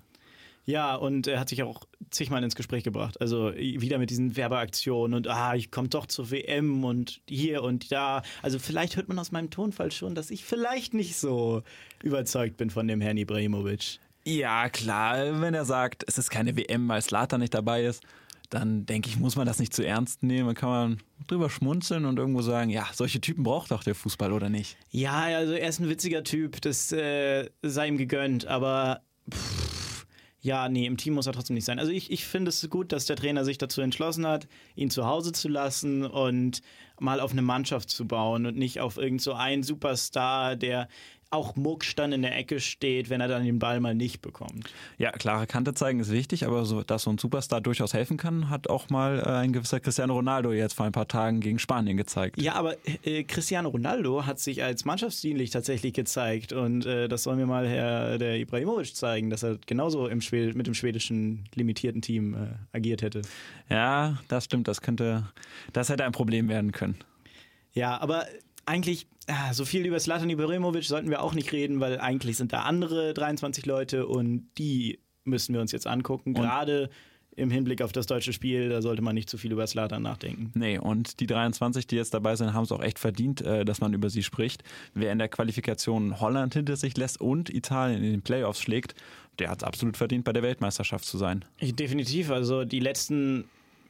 Ja, 0.65 0.93
und 0.93 1.25
er 1.25 1.39
hat 1.39 1.49
sich 1.49 1.63
auch 1.63 1.85
zigmal 2.11 2.43
ins 2.43 2.53
Gespräch 2.53 2.83
gebracht. 2.83 3.19
Also 3.19 3.55
wieder 3.55 3.97
mit 3.97 4.11
diesen 4.11 4.35
Werbeaktionen 4.35 5.15
und 5.15 5.27
ah, 5.27 5.55
ich 5.55 5.71
komme 5.71 5.87
doch 5.87 6.05
zur 6.05 6.29
WM 6.29 6.83
und 6.83 7.21
hier 7.27 7.63
und 7.63 7.91
da. 7.91 8.21
Also 8.43 8.59
vielleicht 8.59 8.95
hört 8.97 9.07
man 9.07 9.17
aus 9.17 9.31
meinem 9.31 9.49
Tonfall 9.49 9.91
schon, 9.91 10.13
dass 10.13 10.29
ich 10.29 10.45
vielleicht 10.45 10.93
nicht 10.93 11.15
so 11.15 11.63
überzeugt 12.03 12.57
bin 12.57 12.69
von 12.69 12.87
dem 12.87 13.01
Herrn 13.01 13.17
Ibrahimovic. 13.17 13.99
Ja, 14.29 14.69
klar, 14.69 15.41
wenn 15.41 15.55
er 15.55 15.65
sagt, 15.65 16.03
es 16.07 16.19
ist 16.19 16.29
keine 16.29 16.55
WM, 16.55 16.87
weil 16.87 17.01
Slatan 17.01 17.39
nicht 17.39 17.55
dabei 17.55 17.83
ist, 17.83 18.03
dann 18.51 18.85
denke 18.85 19.09
ich, 19.09 19.17
muss 19.17 19.35
man 19.35 19.47
das 19.47 19.59
nicht 19.59 19.73
zu 19.73 19.85
ernst 19.85 20.21
nehmen. 20.21 20.47
Dann 20.47 20.55
kann 20.55 20.69
man 20.69 20.97
drüber 21.27 21.49
schmunzeln 21.49 22.05
und 22.05 22.19
irgendwo 22.19 22.41
sagen, 22.41 22.69
ja, 22.69 22.87
solche 22.93 23.21
Typen 23.21 23.43
braucht 23.43 23.71
doch 23.71 23.83
der 23.83 23.95
Fußball, 23.95 24.31
oder 24.31 24.49
nicht? 24.49 24.77
Ja, 24.91 25.21
also 25.21 25.53
er 25.53 25.67
ist 25.67 25.79
ein 25.79 25.89
witziger 25.89 26.23
Typ, 26.23 26.61
das 26.61 26.91
äh, 26.91 27.49
sei 27.63 27.87
ihm 27.87 27.97
gegönnt, 27.97 28.45
aber 28.45 29.01
pff, 29.31 30.05
ja, 30.41 30.69
nee, 30.69 30.85
im 30.85 30.97
Team 30.97 31.15
muss 31.15 31.27
er 31.27 31.33
trotzdem 31.33 31.55
nicht 31.55 31.65
sein. 31.65 31.79
Also 31.79 31.91
ich, 31.91 32.11
ich 32.11 32.25
finde 32.25 32.49
es 32.49 32.67
gut, 32.69 32.91
dass 32.91 33.05
der 33.05 33.17
Trainer 33.17 33.43
sich 33.43 33.57
dazu 33.57 33.81
entschlossen 33.81 34.25
hat, 34.25 34.47
ihn 34.75 34.89
zu 34.89 35.05
Hause 35.05 35.31
zu 35.31 35.49
lassen 35.49 36.05
und 36.05 36.61
mal 36.99 37.19
auf 37.19 37.31
eine 37.31 37.41
Mannschaft 37.41 37.89
zu 37.89 38.07
bauen 38.07 38.45
und 38.45 38.57
nicht 38.57 38.79
auf 38.79 38.97
irgend 38.97 39.21
so 39.21 39.33
einen 39.33 39.63
Superstar, 39.63 40.55
der 40.55 40.87
auch 41.31 41.55
Mucksch 41.55 41.95
dann 41.95 42.11
in 42.11 42.23
der 42.23 42.35
Ecke 42.35 42.59
steht, 42.59 43.09
wenn 43.09 43.21
er 43.21 43.27
dann 43.27 43.43
den 43.43 43.59
Ball 43.59 43.79
mal 43.79 43.93
nicht 43.93 44.21
bekommt. 44.21 44.73
Ja, 44.97 45.11
klare 45.11 45.45
Kante 45.45 45.73
zeigen 45.73 45.99
ist 45.99 46.11
wichtig, 46.11 46.45
aber 46.45 46.65
so, 46.65 46.83
dass 46.83 47.03
so 47.03 47.11
ein 47.11 47.17
Superstar 47.19 47.61
durchaus 47.61 47.93
helfen 47.93 48.17
kann, 48.17 48.49
hat 48.49 48.69
auch 48.69 48.89
mal 48.89 49.19
äh, 49.19 49.29
ein 49.29 49.53
gewisser 49.53 49.79
Cristiano 49.79 50.13
Ronaldo 50.15 50.51
jetzt 50.51 50.73
vor 50.73 50.87
ein 50.87 50.91
paar 50.91 51.07
Tagen 51.07 51.39
gegen 51.39 51.59
Spanien 51.59 51.97
gezeigt. 51.97 52.41
Ja, 52.41 52.53
aber 52.53 52.75
äh, 53.03 53.23
Cristiano 53.23 53.69
Ronaldo 53.69 54.25
hat 54.25 54.39
sich 54.39 54.63
als 54.63 54.85
mannschaftsdienlich 54.85 55.51
tatsächlich 55.51 55.93
gezeigt 55.93 56.51
und 56.51 56.85
äh, 56.85 57.07
das 57.07 57.23
soll 57.23 57.35
mir 57.35 57.45
mal 57.45 57.67
Herr 57.67 58.17
der 58.17 58.37
Ibrahimovic 58.37 58.95
zeigen, 58.95 59.29
dass 59.29 59.43
er 59.43 59.59
genauso 59.67 60.07
im 60.07 60.21
Schwed 60.21 60.55
mit 60.55 60.65
dem 60.65 60.73
schwedischen 60.73 61.43
limitierten 61.53 62.01
Team 62.01 62.33
äh, 62.33 62.75
agiert 62.75 63.03
hätte. 63.03 63.21
Ja, 63.69 64.17
das 64.29 64.45
stimmt, 64.45 64.67
das 64.67 64.81
könnte, 64.81 65.27
das 65.73 65.89
hätte 65.89 66.05
ein 66.05 66.11
Problem 66.11 66.49
werden 66.49 66.71
können. 66.71 66.97
Ja, 67.73 67.99
aber 68.01 68.25
eigentlich 68.69 69.07
ah, 69.27 69.53
so 69.53 69.65
viel 69.65 69.85
über 69.85 69.99
Slatan 69.99 70.29
Ibrahimovic 70.29 70.83
sollten 70.83 71.09
wir 71.09 71.21
auch 71.23 71.33
nicht 71.33 71.51
reden, 71.51 71.79
weil 71.79 71.99
eigentlich 71.99 72.37
sind 72.37 72.53
da 72.53 72.61
andere 72.61 73.13
23 73.13 73.65
Leute 73.65 74.07
und 74.07 74.47
die 74.57 74.99
müssen 75.23 75.53
wir 75.53 75.61
uns 75.61 75.71
jetzt 75.71 75.87
angucken. 75.87 76.33
Gerade 76.33 76.89
im 77.35 77.49
Hinblick 77.49 77.81
auf 77.81 77.91
das 77.91 78.05
deutsche 78.05 78.33
Spiel, 78.33 78.69
da 78.69 78.81
sollte 78.81 79.01
man 79.01 79.15
nicht 79.15 79.29
zu 79.29 79.37
viel 79.37 79.51
über 79.51 79.65
Slatan 79.65 80.03
nachdenken. 80.03 80.51
Nee, 80.55 80.77
und 80.77 81.19
die 81.19 81.27
23, 81.27 81.87
die 81.87 81.95
jetzt 81.95 82.13
dabei 82.13 82.35
sind, 82.35 82.53
haben 82.53 82.63
es 82.63 82.71
auch 82.71 82.81
echt 82.81 82.99
verdient, 82.99 83.41
äh, 83.41 83.65
dass 83.65 83.81
man 83.81 83.93
über 83.93 84.09
sie 84.09 84.23
spricht. 84.23 84.63
Wer 84.93 85.11
in 85.11 85.19
der 85.19 85.29
Qualifikation 85.29 86.19
Holland 86.19 86.53
hinter 86.53 86.75
sich 86.75 86.95
lässt 86.97 87.21
und 87.21 87.49
Italien 87.49 88.03
in 88.03 88.11
den 88.11 88.21
Playoffs 88.21 88.61
schlägt, 88.61 88.93
der 89.39 89.49
hat 89.49 89.61
es 89.61 89.63
absolut 89.63 89.97
verdient, 89.97 90.25
bei 90.25 90.33
der 90.33 90.43
Weltmeisterschaft 90.43 91.05
zu 91.05 91.17
sein. 91.17 91.45
Definitiv, 91.61 92.29
also 92.29 92.65
die 92.65 92.79
letzten 92.79 93.45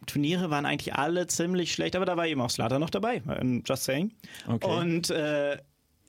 Turniere 0.06 0.50
waren 0.50 0.65
eigentlich 0.65 0.96
alle 0.96 1.27
ziemlich 1.27 1.74
schlecht, 1.74 1.96
aber 1.96 2.06
da 2.06 2.18
war 2.18 2.27
eben 2.27 2.41
auch 2.41 2.50
Slatan 2.50 2.79
noch 2.79 2.89
dabei, 2.89 3.22
just 3.68 3.84
saying. 3.84 4.12
Okay. 4.48 4.68
Und 4.68 5.10
äh, 5.10 5.58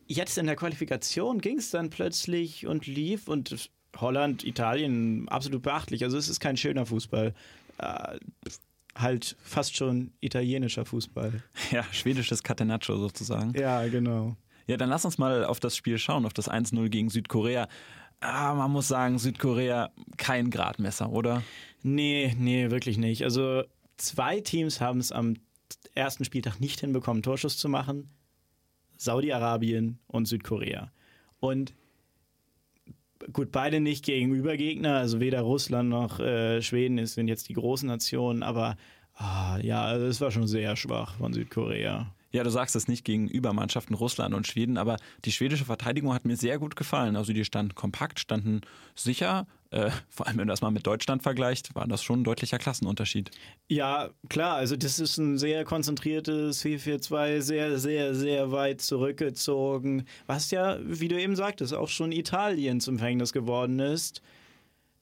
jetzt 0.07 0.39
in 0.39 0.47
der 0.47 0.57
Qualifikation 0.57 1.41
ging 1.41 1.59
es 1.59 1.71
dann 1.71 1.91
plötzlich 1.91 2.67
und 2.67 2.87
lief 2.87 3.29
und 3.29 3.71
Holland, 3.97 4.45
Italien 4.45 5.29
absolut 5.29 5.63
beachtlich. 5.63 6.05
Also 6.05 6.17
es 6.17 6.29
ist 6.29 6.41
kein 6.41 6.57
schöner 6.57 6.87
Fußball. 6.87 7.35
Äh, 7.79 8.19
halt 8.97 9.37
fast 9.43 9.77
schon 9.77 10.13
italienischer 10.21 10.85
Fußball. 10.85 11.43
Ja, 11.71 11.85
schwedisches 11.93 12.43
Catenaccio 12.43 12.97
sozusagen. 12.97 13.53
Ja, 13.59 13.87
genau. 13.87 14.37
Ja, 14.67 14.77
dann 14.77 14.89
lass 14.89 15.05
uns 15.05 15.19
mal 15.19 15.45
auf 15.45 15.61
das 15.61 15.77
Spiel 15.77 15.99
schauen, 15.99 16.27
auf 16.27 16.33
das 16.33 16.51
1-0 16.51 16.89
gegen 16.89 17.11
Südkorea. 17.11 17.69
Ah, 18.21 18.55
man 18.55 18.71
muss 18.71 18.89
sagen, 18.89 19.19
Südkorea 19.19 19.91
kein 20.17 20.51
Gradmesser, 20.51 21.11
oder? 21.11 21.43
Nee, 21.83 22.35
nee, 22.39 22.71
wirklich 22.71 22.99
nicht. 22.99 23.25
Also 23.25 23.65
zwei 24.01 24.41
Teams 24.41 24.81
haben 24.81 24.99
es 24.99 25.13
am 25.13 25.35
ersten 25.95 26.25
Spieltag 26.25 26.61
nicht 26.61 26.81
hinbekommen, 26.81 27.23
Torschuss 27.23 27.59
zu 27.59 27.69
machen. 27.69 28.11
Saudi-Arabien 28.97 29.99
und 30.09 30.27
Südkorea. 30.27 30.93
Und 31.39 31.73
gut, 33.33 33.51
beide 33.51 33.81
nicht 33.81 34.05
gegenüber 34.05 34.57
Gegner, 34.57 34.97
also 34.97 35.21
weder 35.21 35.41
Russland 35.41 35.89
noch 35.89 36.21
äh, 36.21 36.61
Schweden 36.61 37.05
sind 37.07 37.29
jetzt 37.29 37.49
die 37.49 37.55
großen 37.55 37.89
Nationen, 37.89 38.43
aber 38.43 38.77
ah, 39.15 39.59
ja, 39.63 39.83
also 39.85 40.07
es 40.07 40.21
war 40.21 40.31
schon 40.31 40.47
sehr 40.47 40.77
schwach 40.77 41.15
von 41.17 41.33
Südkorea. 41.33 42.15
Ja, 42.33 42.45
du 42.45 42.51
sagst 42.51 42.77
es 42.77 42.89
nicht 42.89 43.05
gegenüber 43.05 43.53
Mannschaften 43.53 43.95
Russland 43.95 44.35
und 44.35 44.47
Schweden, 44.47 44.77
aber 44.77 44.99
die 45.25 45.33
schwedische 45.33 45.65
Verteidigung 45.65 46.15
hat 46.15 46.25
mir 46.25 46.37
sehr 46.37 46.59
gut 46.59 46.77
gefallen. 46.77 47.17
Also 47.17 47.33
die 47.33 47.45
standen 47.45 47.75
kompakt, 47.75 48.21
standen 48.21 48.61
sicher. 48.95 49.47
Äh, 49.71 49.91
vor 50.09 50.27
allem, 50.27 50.39
wenn 50.39 50.49
du 50.49 50.53
das 50.53 50.63
mal 50.63 50.71
mit 50.71 50.87
Deutschland 50.87 51.23
vergleicht, 51.23 51.75
war 51.75 51.87
das 51.87 52.03
schon 52.03 52.21
ein 52.21 52.25
deutlicher 52.25 52.59
Klassenunterschied. 52.59 53.31
Ja, 53.69 54.11
klar, 54.29 54.57
also 54.57 54.77
das 54.77 54.99
ist 54.99 55.19
ein 55.19 55.39
sehr 55.39 55.65
konzentriertes 55.65 56.65
4-4-2, 56.65 57.41
sehr, 57.41 57.79
sehr, 57.79 58.15
sehr 58.15 58.53
weit 58.53 58.81
zurückgezogen, 58.81 60.05
was 60.27 60.51
ja, 60.51 60.79
wie 60.83 61.09
du 61.09 61.21
eben 61.21 61.37
sagtest, 61.37 61.75
auch 61.75 61.89
schon 61.89 62.13
Italien 62.13 62.81
zum 62.81 62.99
Verhängnis 62.99 63.33
geworden 63.33 63.79
ist 63.79 64.23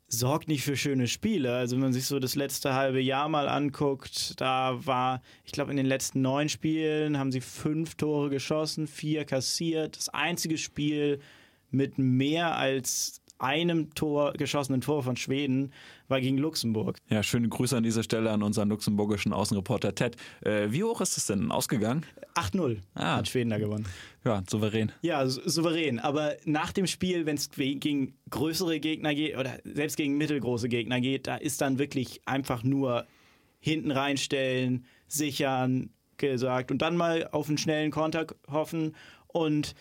sorgt 0.08 0.48
nicht 0.48 0.64
für 0.64 0.76
schöne 0.76 1.06
Spiele. 1.06 1.54
Also 1.54 1.76
wenn 1.76 1.82
man 1.82 1.92
sich 1.92 2.06
so 2.06 2.18
das 2.18 2.34
letzte 2.34 2.74
halbe 2.74 3.00
Jahr 3.00 3.28
mal 3.28 3.48
anguckt, 3.48 4.40
da 4.40 4.86
war, 4.86 5.22
ich 5.44 5.52
glaube, 5.52 5.70
in 5.70 5.76
den 5.76 5.86
letzten 5.86 6.22
neun 6.22 6.48
Spielen 6.48 7.18
haben 7.18 7.30
sie 7.30 7.42
fünf 7.42 7.94
Tore 7.94 8.30
geschossen, 8.30 8.86
vier 8.86 9.24
kassiert. 9.24 9.96
Das 9.96 10.08
einzige 10.08 10.56
Spiel 10.56 11.20
mit 11.70 11.98
mehr 11.98 12.56
als 12.56 13.20
einem 13.38 13.94
Tor 13.94 14.32
geschossenen 14.32 14.80
Tor 14.80 15.02
von 15.02 15.16
Schweden 15.16 15.72
war 16.08 16.20
gegen 16.20 16.38
Luxemburg. 16.38 16.98
Ja, 17.08 17.22
schöne 17.22 17.48
Grüße 17.48 17.76
an 17.76 17.82
dieser 17.84 18.02
Stelle 18.02 18.30
an 18.30 18.42
unseren 18.42 18.68
luxemburgischen 18.68 19.32
Außenreporter 19.32 19.94
Ted. 19.94 20.16
Äh, 20.40 20.72
wie 20.72 20.82
hoch 20.84 21.00
ist 21.00 21.16
es 21.16 21.26
denn 21.26 21.50
ausgegangen? 21.50 22.04
8-0 22.34 22.78
Ah. 22.94 23.16
hat 23.18 23.28
Schweden 23.28 23.50
da 23.50 23.58
gewonnen. 23.58 23.86
Ja, 24.24 24.42
souverän. 24.48 24.90
Ja, 25.02 25.26
sou- 25.26 25.48
souverän. 25.48 25.98
Aber 26.00 26.34
nach 26.44 26.72
dem 26.72 26.86
Spiel, 26.86 27.26
wenn 27.26 27.36
es 27.36 27.50
gegen 27.50 28.14
größere 28.30 28.80
Gegner 28.80 29.14
geht 29.14 29.36
oder 29.36 29.58
selbst 29.64 29.96
gegen 29.96 30.16
mittelgroße 30.18 30.68
Gegner 30.68 31.00
geht, 31.00 31.26
da 31.26 31.36
ist 31.36 31.60
dann 31.60 31.78
wirklich 31.78 32.20
einfach 32.26 32.62
nur 32.64 33.06
hinten 33.60 33.90
reinstellen, 33.90 34.84
sichern 35.06 35.90
gesagt 36.16 36.70
und 36.70 36.82
dann 36.82 36.96
mal 36.96 37.28
auf 37.30 37.48
einen 37.48 37.58
schnellen 37.58 37.90
Konter 37.90 38.26
hoffen. 38.50 38.94
Und 39.28 39.74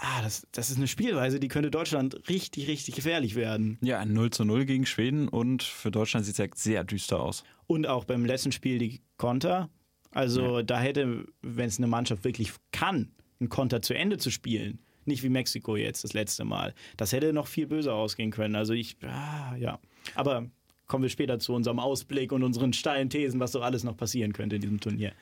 ah, 0.00 0.22
das, 0.22 0.46
das 0.52 0.70
ist 0.70 0.78
eine 0.78 0.88
Spielweise, 0.88 1.40
die 1.40 1.48
könnte 1.48 1.70
Deutschland 1.70 2.28
richtig, 2.28 2.68
richtig 2.68 2.94
gefährlich 2.94 3.34
werden. 3.34 3.78
Ja, 3.82 3.98
ein 3.98 4.12
0 4.12 4.30
zu 4.30 4.44
0 4.44 4.64
gegen 4.64 4.86
Schweden 4.86 5.28
und 5.28 5.62
für 5.62 5.90
Deutschland 5.90 6.26
sieht 6.26 6.34
es 6.34 6.38
ja 6.38 6.46
sehr 6.54 6.84
düster 6.84 7.20
aus. 7.20 7.44
Und 7.66 7.86
auch 7.86 8.04
beim 8.04 8.24
letzten 8.24 8.52
Spiel 8.52 8.78
die 8.78 9.00
Konter. 9.16 9.68
Also 10.12 10.62
da 10.62 10.80
hätte, 10.80 11.26
wenn 11.42 11.68
es 11.68 11.78
eine 11.78 11.86
Mannschaft 11.86 12.24
wirklich 12.24 12.52
kann, 12.72 13.12
einen 13.38 13.48
Konter 13.48 13.80
zu 13.80 13.94
Ende 13.94 14.18
zu 14.18 14.30
spielen, 14.30 14.80
nicht 15.04 15.22
wie 15.22 15.28
Mexiko 15.28 15.76
jetzt 15.76 16.02
das 16.04 16.14
letzte 16.14 16.44
Mal, 16.44 16.74
das 16.96 17.12
hätte 17.12 17.32
noch 17.32 17.46
viel 17.46 17.66
böser 17.66 17.94
ausgehen 17.94 18.30
können. 18.30 18.56
Also 18.56 18.72
ich, 18.72 18.96
ah, 19.02 19.54
ja. 19.56 19.78
Aber 20.14 20.50
kommen 20.86 21.02
wir 21.04 21.10
später 21.10 21.38
zu 21.38 21.54
unserem 21.54 21.78
Ausblick 21.78 22.32
und 22.32 22.42
unseren 22.42 22.72
steilen 22.72 23.10
Thesen, 23.10 23.38
was 23.38 23.52
so 23.52 23.62
alles 23.62 23.84
noch 23.84 23.96
passieren 23.96 24.32
könnte 24.32 24.56
in 24.56 24.62
diesem 24.62 24.80
Turnier. 24.80 25.12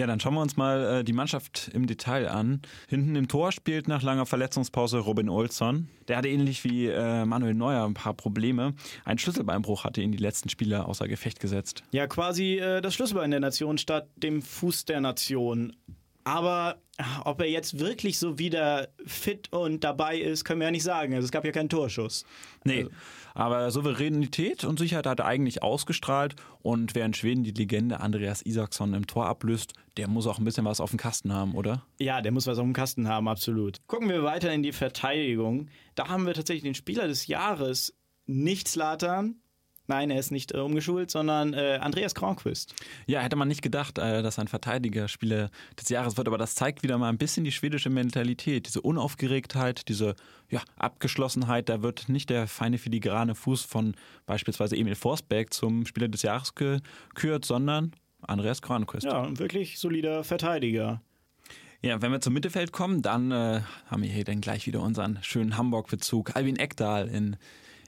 Ja, 0.00 0.06
dann 0.06 0.18
schauen 0.18 0.32
wir 0.32 0.40
uns 0.40 0.56
mal 0.56 1.00
äh, 1.00 1.04
die 1.04 1.12
Mannschaft 1.12 1.70
im 1.74 1.86
Detail 1.86 2.30
an. 2.30 2.62
Hinten 2.88 3.16
im 3.16 3.28
Tor 3.28 3.52
spielt 3.52 3.86
nach 3.86 4.00
langer 4.00 4.24
Verletzungspause 4.24 4.96
Robin 4.96 5.28
Olsson. 5.28 5.90
Der 6.08 6.16
hatte 6.16 6.28
ähnlich 6.30 6.64
wie 6.64 6.86
äh, 6.86 7.26
Manuel 7.26 7.52
Neuer 7.52 7.84
ein 7.84 7.92
paar 7.92 8.14
Probleme. 8.14 8.72
Ein 9.04 9.18
Schlüsselbeinbruch 9.18 9.84
hatte 9.84 10.00
ihn 10.00 10.10
die 10.10 10.16
letzten 10.16 10.48
Spiele 10.48 10.86
außer 10.86 11.06
Gefecht 11.06 11.38
gesetzt. 11.38 11.82
Ja, 11.90 12.06
quasi 12.06 12.54
äh, 12.54 12.80
das 12.80 12.94
Schlüsselbein 12.94 13.30
der 13.30 13.40
Nation 13.40 13.76
statt 13.76 14.08
dem 14.16 14.40
Fuß 14.40 14.86
der 14.86 15.02
Nation. 15.02 15.76
Aber 16.24 16.80
ah, 16.98 17.22
ob 17.24 17.40
er 17.40 17.48
jetzt 17.48 17.78
wirklich 17.78 18.18
so 18.18 18.38
wieder 18.38 18.88
fit 19.06 19.52
und 19.52 19.84
dabei 19.84 20.18
ist, 20.18 20.44
können 20.44 20.60
wir 20.60 20.66
ja 20.66 20.70
nicht 20.70 20.82
sagen. 20.82 21.14
Also 21.14 21.24
es 21.24 21.32
gab 21.32 21.44
ja 21.44 21.52
keinen 21.52 21.68
Torschuss. 21.68 22.24
Nee, 22.64 22.86
aber 23.34 23.70
Souveränität 23.70 24.64
und 24.64 24.78
Sicherheit 24.78 25.06
hat 25.06 25.20
er 25.20 25.26
eigentlich 25.26 25.62
ausgestrahlt. 25.62 26.36
Und 26.62 26.94
wer 26.94 27.06
in 27.06 27.14
Schweden 27.14 27.44
die 27.44 27.52
Legende 27.52 28.00
Andreas 28.00 28.42
Isaksson 28.42 28.94
im 28.94 29.06
Tor 29.06 29.26
ablöst, 29.26 29.74
der 29.96 30.08
muss 30.08 30.26
auch 30.26 30.38
ein 30.38 30.44
bisschen 30.44 30.64
was 30.64 30.80
auf 30.80 30.90
dem 30.90 30.98
Kasten 30.98 31.32
haben, 31.32 31.54
oder? 31.54 31.84
Ja, 31.98 32.20
der 32.20 32.32
muss 32.32 32.46
was 32.46 32.58
auf 32.58 32.64
dem 32.64 32.72
Kasten 32.72 33.08
haben, 33.08 33.28
absolut. 33.28 33.78
Gucken 33.86 34.08
wir 34.08 34.22
weiter 34.22 34.52
in 34.52 34.62
die 34.62 34.72
Verteidigung. 34.72 35.68
Da 35.94 36.08
haben 36.08 36.26
wir 36.26 36.34
tatsächlich 36.34 36.64
den 36.64 36.74
Spieler 36.74 37.08
des 37.08 37.26
Jahres, 37.26 37.94
nicht 38.26 38.68
Slatan. 38.68 39.40
Nein, 39.90 40.10
er 40.10 40.20
ist 40.20 40.30
nicht 40.30 40.54
äh, 40.54 40.58
umgeschult, 40.58 41.10
sondern 41.10 41.52
äh, 41.52 41.80
Andreas 41.80 42.14
Kronquist. 42.14 42.76
Ja, 43.06 43.22
hätte 43.22 43.34
man 43.34 43.48
nicht 43.48 43.60
gedacht, 43.60 43.98
äh, 43.98 44.22
dass 44.22 44.38
ein 44.38 44.46
Verteidiger 44.46 45.08
Spieler 45.08 45.50
des 45.80 45.88
Jahres 45.88 46.16
wird, 46.16 46.28
aber 46.28 46.38
das 46.38 46.54
zeigt 46.54 46.84
wieder 46.84 46.96
mal 46.96 47.08
ein 47.08 47.18
bisschen 47.18 47.42
die 47.42 47.50
schwedische 47.50 47.90
Mentalität, 47.90 48.68
diese 48.68 48.82
Unaufgeregtheit, 48.82 49.88
diese 49.88 50.14
ja, 50.48 50.62
Abgeschlossenheit. 50.76 51.68
Da 51.68 51.82
wird 51.82 52.08
nicht 52.08 52.30
der 52.30 52.46
feine 52.46 52.78
filigrane 52.78 53.34
Fuß 53.34 53.64
von 53.64 53.96
beispielsweise 54.26 54.76
Emil 54.76 54.94
Forsberg 54.94 55.52
zum 55.52 55.84
Spieler 55.86 56.06
des 56.06 56.22
Jahres 56.22 56.54
gekürt, 56.54 57.44
sondern 57.44 57.90
Andreas 58.22 58.62
Kronquist. 58.62 59.06
Ja, 59.06 59.22
ein 59.24 59.40
wirklich 59.40 59.80
solider 59.80 60.22
Verteidiger. 60.22 61.02
Ja, 61.82 62.00
wenn 62.00 62.12
wir 62.12 62.20
zum 62.20 62.34
Mittelfeld 62.34 62.70
kommen, 62.70 63.02
dann 63.02 63.32
äh, 63.32 63.62
haben 63.86 64.04
wir 64.04 64.10
hier 64.10 64.22
dann 64.22 64.40
gleich 64.40 64.68
wieder 64.68 64.82
unseren 64.82 65.18
schönen 65.22 65.56
Hamburg-Bezug. 65.56 66.36
Albin 66.36 66.54
Eckdahl 66.54 67.08
in, 67.08 67.36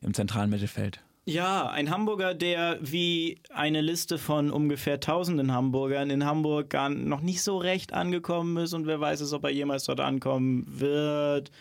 im 0.00 0.14
zentralen 0.14 0.50
Mittelfeld. 0.50 1.00
Ja, 1.24 1.70
ein 1.70 1.90
Hamburger, 1.90 2.34
der 2.34 2.78
wie 2.80 3.38
eine 3.54 3.80
Liste 3.80 4.18
von 4.18 4.50
ungefähr 4.50 4.98
tausenden 4.98 5.52
Hamburgern 5.52 6.10
in 6.10 6.24
Hamburg 6.24 6.70
gar 6.70 6.88
noch 6.88 7.20
nicht 7.20 7.42
so 7.42 7.58
recht 7.58 7.92
angekommen 7.92 8.56
ist 8.56 8.72
und 8.72 8.86
wer 8.86 9.00
weiß 9.00 9.20
es, 9.20 9.32
ob 9.32 9.44
er 9.44 9.50
jemals 9.50 9.84
dort 9.84 10.00
ankommen 10.00 10.66
wird. 10.66 11.52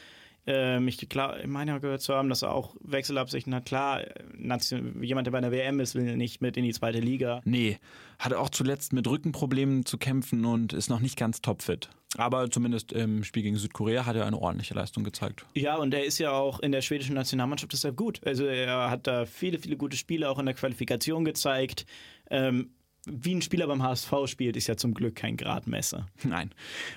Ähm, 0.48 0.88
ich, 0.88 1.08
meine 1.46 1.80
gehört 1.80 2.02
zu 2.02 2.16
haben, 2.16 2.30
dass 2.30 2.42
er 2.42 2.56
auch 2.56 2.76
Wechselabsichten 2.82 3.54
hat. 3.54 3.66
Klar, 3.66 4.02
Nation, 4.36 5.04
jemand, 5.04 5.28
der 5.28 5.32
bei 5.32 5.38
einer 5.38 5.52
WM 5.52 5.80
ist, 5.80 5.94
will 5.94 6.18
nicht 6.18 6.42
mit 6.42 6.58
in 6.58 6.64
die 6.64 6.74
zweite 6.74 7.00
Liga. 7.00 7.42
Nee, 7.46 7.78
hatte 8.18 8.40
auch 8.40 8.50
zuletzt 8.50 8.94
mit 8.94 9.08
Rückenproblemen 9.08 9.86
zu 9.86 10.00
kämpfen 10.00 10.44
und 10.46 10.74
ist 10.74 10.90
noch 10.90 11.00
nicht 11.02 11.18
ganz 11.18 11.42
topfit. 11.44 11.90
Aber 12.18 12.50
zumindest 12.52 12.92
im 12.92 13.24
Spiel 13.24 13.44
gegen 13.44 13.56
Südkorea 13.56 14.06
hat 14.06 14.16
er 14.16 14.26
eine 14.26 14.38
ordentliche 14.38 14.74
Leistung 14.74 15.04
gezeigt. 15.04 15.46
Ja, 15.54 15.78
und 15.78 15.94
er 15.94 16.04
ist 16.04 16.18
ja 16.18 16.32
auch 16.32 16.60
in 16.60 16.72
der 16.72 16.82
schwedischen 16.82 17.16
Nationalmannschaft 17.16 17.72
deshalb 17.72 17.96
gut. 17.96 18.20
Also 18.26 18.46
er 18.46 18.90
hat 18.90 19.08
da 19.08 19.26
viele, 19.26 19.60
viele 19.60 19.78
gute 19.78 19.96
Spiele 19.96 20.30
auch 20.30 20.38
in 20.38 20.46
der 20.46 20.56
Qualifikation 20.56 21.24
gezeigt. 21.24 21.86
Ähm, 22.30 22.72
wie 23.08 23.34
ein 23.34 23.42
Spieler 23.42 23.66
beim 23.66 23.82
HSV 23.82 24.14
spielt, 24.26 24.56
ist 24.58 24.68
ja 24.68 24.78
zum 24.78 24.94
Glück 24.94 25.16
kein 25.16 25.38
Gradmesser. 25.38 26.06
Nein. 26.24 26.52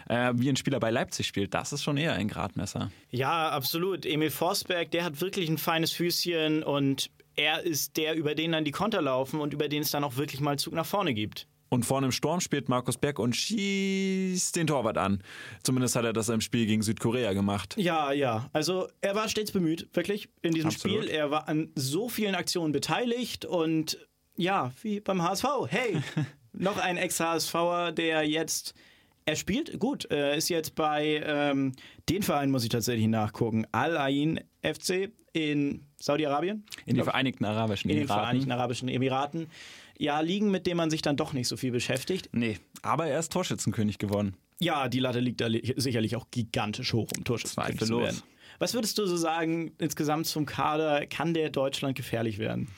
Äh, 0.09 0.33
wie 0.35 0.49
ein 0.49 0.56
Spieler 0.56 0.80
bei 0.80 0.90
Leipzig 0.90 1.26
spielt, 1.26 1.54
das 1.54 1.73
ist 1.73 1.83
schon 1.83 1.97
eher 1.97 2.14
ein 2.14 2.28
Gradmesser. 2.28 2.90
Ja, 3.11 3.50
absolut. 3.50 4.04
Emil 4.04 4.30
Forsberg, 4.30 4.90
der 4.90 5.04
hat 5.04 5.21
wirklich 5.21 5.49
ein 5.49 5.59
feines 5.59 5.92
Füßchen 5.92 6.62
und 6.62 7.11
er 7.37 7.62
ist 7.62 7.97
der, 7.97 8.14
über 8.16 8.35
den 8.35 8.52
dann 8.52 8.64
die 8.64 8.71
Konter 8.71 9.00
laufen 9.00 9.40
und 9.40 9.54
über 9.54 9.68
den 9.68 9.83
es 9.83 9.90
dann 9.90 10.04
auch 10.04 10.16
wirklich 10.16 10.40
mal 10.40 10.59
Zug 10.59 10.75
nach 10.75 10.87
vorne 10.87 11.14
gibt. 11.14 11.47
Und 11.75 11.85
vorne 11.85 12.07
im 12.07 12.12
Sturm 12.12 12.40
spielt 12.40 12.69
Markus 12.69 12.97
Berg 12.99 13.19
und 13.19 13.35
schießt 13.35 14.54
den 14.54 14.69
Torwart 14.69 14.97
an. 14.97 15.25
Zumindest 15.64 15.97
hat 15.97 16.04
er 16.04 16.12
das 16.12 16.28
im 16.28 16.40
Spiel 16.40 16.66
gegen 16.66 16.83
Südkorea 16.83 17.33
gemacht. 17.33 17.75
Ja, 17.76 18.12
ja. 18.12 18.49
Also 18.52 18.87
er 19.00 19.16
war 19.16 19.28
stets 19.28 19.50
bemüht, 19.50 19.88
wirklich, 19.93 20.28
in 20.43 20.52
diesem 20.52 20.71
Absolut. 20.71 21.02
Spiel. 21.02 21.11
Er 21.11 21.33
war 21.33 21.49
an 21.49 21.73
so 21.75 22.09
vielen 22.09 22.37
Aktionen 22.37 22.71
beteiligt 22.71 23.45
und 23.45 23.99
ja, 24.37 24.71
wie 24.83 25.00
beim 25.00 25.21
HSV. 25.21 25.45
Hey, 25.66 25.97
noch 26.52 26.78
ein 26.78 26.97
Ex-HSVer, 26.97 27.90
der 27.90 28.23
jetzt. 28.23 28.75
Er 29.25 29.35
spielt 29.35 29.81
gut. 29.81 30.04
Er 30.04 30.37
ist 30.37 30.50
jetzt 30.50 30.76
bei 30.76 31.25
ähm, 31.26 31.73
den 32.09 32.23
Verein, 32.23 32.52
muss 32.52 32.62
ich 32.62 32.69
tatsächlich 32.69 33.09
nachgucken. 33.09 33.66
Al 33.73 33.97
Ain 33.97 34.45
FC 34.62 35.11
in 35.33 35.83
Saudi-Arabien. 36.00 36.64
In 36.87 36.95
den 36.95 37.02
Vereinigten 37.04 37.45
Arabischen 37.45 37.90
In 37.90 37.97
den 37.97 38.02
Emiraten. 38.04 38.23
Vereinigten 38.23 38.52
Arabischen 38.52 38.88
Emiraten. 38.88 39.47
Ja, 40.04 40.20
liegen, 40.20 40.50
mit 40.50 40.66
denen 40.66 40.76
man 40.76 40.90
sich 40.90 41.00
dann 41.00 41.16
doch 41.16 41.32
nicht 41.32 41.49
so 41.49 41.56
viel 41.56 41.73
beschäftigt. 41.73 42.28
Nee, 42.32 42.58
aber 42.82 43.06
er 43.06 43.18
ist 43.18 43.32
Torschützenkönig 43.32 43.96
geworden. 43.99 44.37
Ja, 44.61 44.88
die 44.88 45.00
Latte 45.00 45.18
liegt 45.20 45.40
da 45.40 45.46
li- 45.46 45.73
sicherlich 45.76 46.14
auch 46.16 46.26
gigantisch 46.30 46.92
hoch, 46.92 47.08
um 47.16 47.25
Torschützenkönig 47.25 47.80
zu 47.80 47.99
werden. 47.99 48.23
Was 48.58 48.75
würdest 48.75 48.99
du 48.99 49.06
so 49.06 49.16
sagen, 49.16 49.73
insgesamt 49.78 50.26
zum 50.26 50.44
Kader, 50.44 51.06
kann 51.06 51.32
der 51.32 51.49
Deutschland 51.49 51.96
gefährlich 51.96 52.38
werden? 52.38 52.68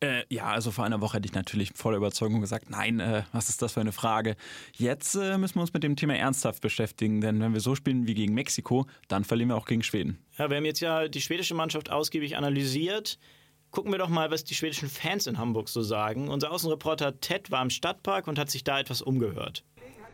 Äh, 0.00 0.22
ja, 0.28 0.44
also 0.44 0.70
vor 0.70 0.84
einer 0.84 1.00
Woche 1.00 1.16
hätte 1.16 1.26
ich 1.26 1.32
natürlich 1.34 1.70
voller 1.74 1.96
Überzeugung 1.96 2.40
gesagt, 2.40 2.70
nein, 2.70 3.00
äh, 3.00 3.24
was 3.32 3.48
ist 3.48 3.62
das 3.62 3.72
für 3.72 3.80
eine 3.80 3.90
Frage? 3.90 4.36
Jetzt 4.76 5.16
äh, 5.16 5.38
müssen 5.38 5.56
wir 5.56 5.62
uns 5.62 5.72
mit 5.72 5.82
dem 5.82 5.96
Thema 5.96 6.14
ernsthaft 6.14 6.60
beschäftigen, 6.62 7.20
denn 7.20 7.40
wenn 7.40 7.52
wir 7.52 7.60
so 7.60 7.74
spielen 7.74 8.06
wie 8.06 8.14
gegen 8.14 8.32
Mexiko, 8.34 8.86
dann 9.08 9.24
verlieren 9.24 9.48
wir 9.48 9.56
auch 9.56 9.66
gegen 9.66 9.82
Schweden. 9.82 10.18
Ja, 10.38 10.50
wir 10.50 10.56
haben 10.58 10.66
jetzt 10.66 10.78
ja 10.80 11.08
die 11.08 11.20
schwedische 11.20 11.54
Mannschaft 11.54 11.90
ausgiebig 11.90 12.36
analysiert. 12.36 13.18
Gucken 13.70 13.92
wir 13.92 13.98
doch 13.98 14.08
mal, 14.08 14.30
was 14.30 14.44
die 14.44 14.54
schwedischen 14.54 14.88
Fans 14.88 15.26
in 15.26 15.38
Hamburg 15.38 15.68
so 15.68 15.82
sagen. 15.82 16.28
Unser 16.28 16.50
Außenreporter 16.50 17.20
Ted 17.20 17.50
war 17.50 17.62
im 17.62 17.70
Stadtpark 17.70 18.26
und 18.26 18.38
hat 18.38 18.50
sich 18.50 18.64
da 18.64 18.80
etwas 18.80 19.02
umgehört. 19.02 19.64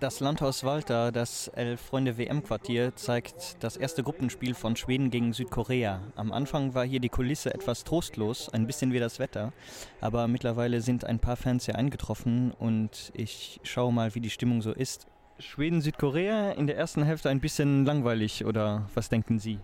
Das 0.00 0.18
Landhaus 0.18 0.64
Walter, 0.64 1.12
das 1.12 1.48
Elf-Freunde-WM-Quartier, 1.48 2.96
zeigt 2.96 3.62
das 3.62 3.76
erste 3.76 4.02
Gruppenspiel 4.02 4.54
von 4.54 4.74
Schweden 4.74 5.10
gegen 5.10 5.32
Südkorea. 5.32 6.02
Am 6.16 6.32
Anfang 6.32 6.74
war 6.74 6.84
hier 6.84 6.98
die 6.98 7.08
Kulisse 7.08 7.54
etwas 7.54 7.84
trostlos, 7.84 8.48
ein 8.48 8.66
bisschen 8.66 8.92
wie 8.92 8.98
das 8.98 9.20
Wetter. 9.20 9.52
Aber 10.00 10.26
mittlerweile 10.26 10.80
sind 10.80 11.04
ein 11.04 11.20
paar 11.20 11.36
Fans 11.36 11.64
hier 11.64 11.76
eingetroffen 11.76 12.50
und 12.50 13.12
ich 13.14 13.60
schaue 13.62 13.92
mal, 13.92 14.14
wie 14.16 14.20
die 14.20 14.30
Stimmung 14.30 14.62
so 14.62 14.72
ist. 14.72 15.06
Schweden-Südkorea 15.38 16.52
in 16.52 16.66
der 16.66 16.76
ersten 16.76 17.04
Hälfte 17.04 17.30
ein 17.30 17.40
bisschen 17.40 17.86
langweilig, 17.86 18.44
oder 18.44 18.90
was 18.94 19.08
denken 19.08 19.38
Sie? 19.38 19.60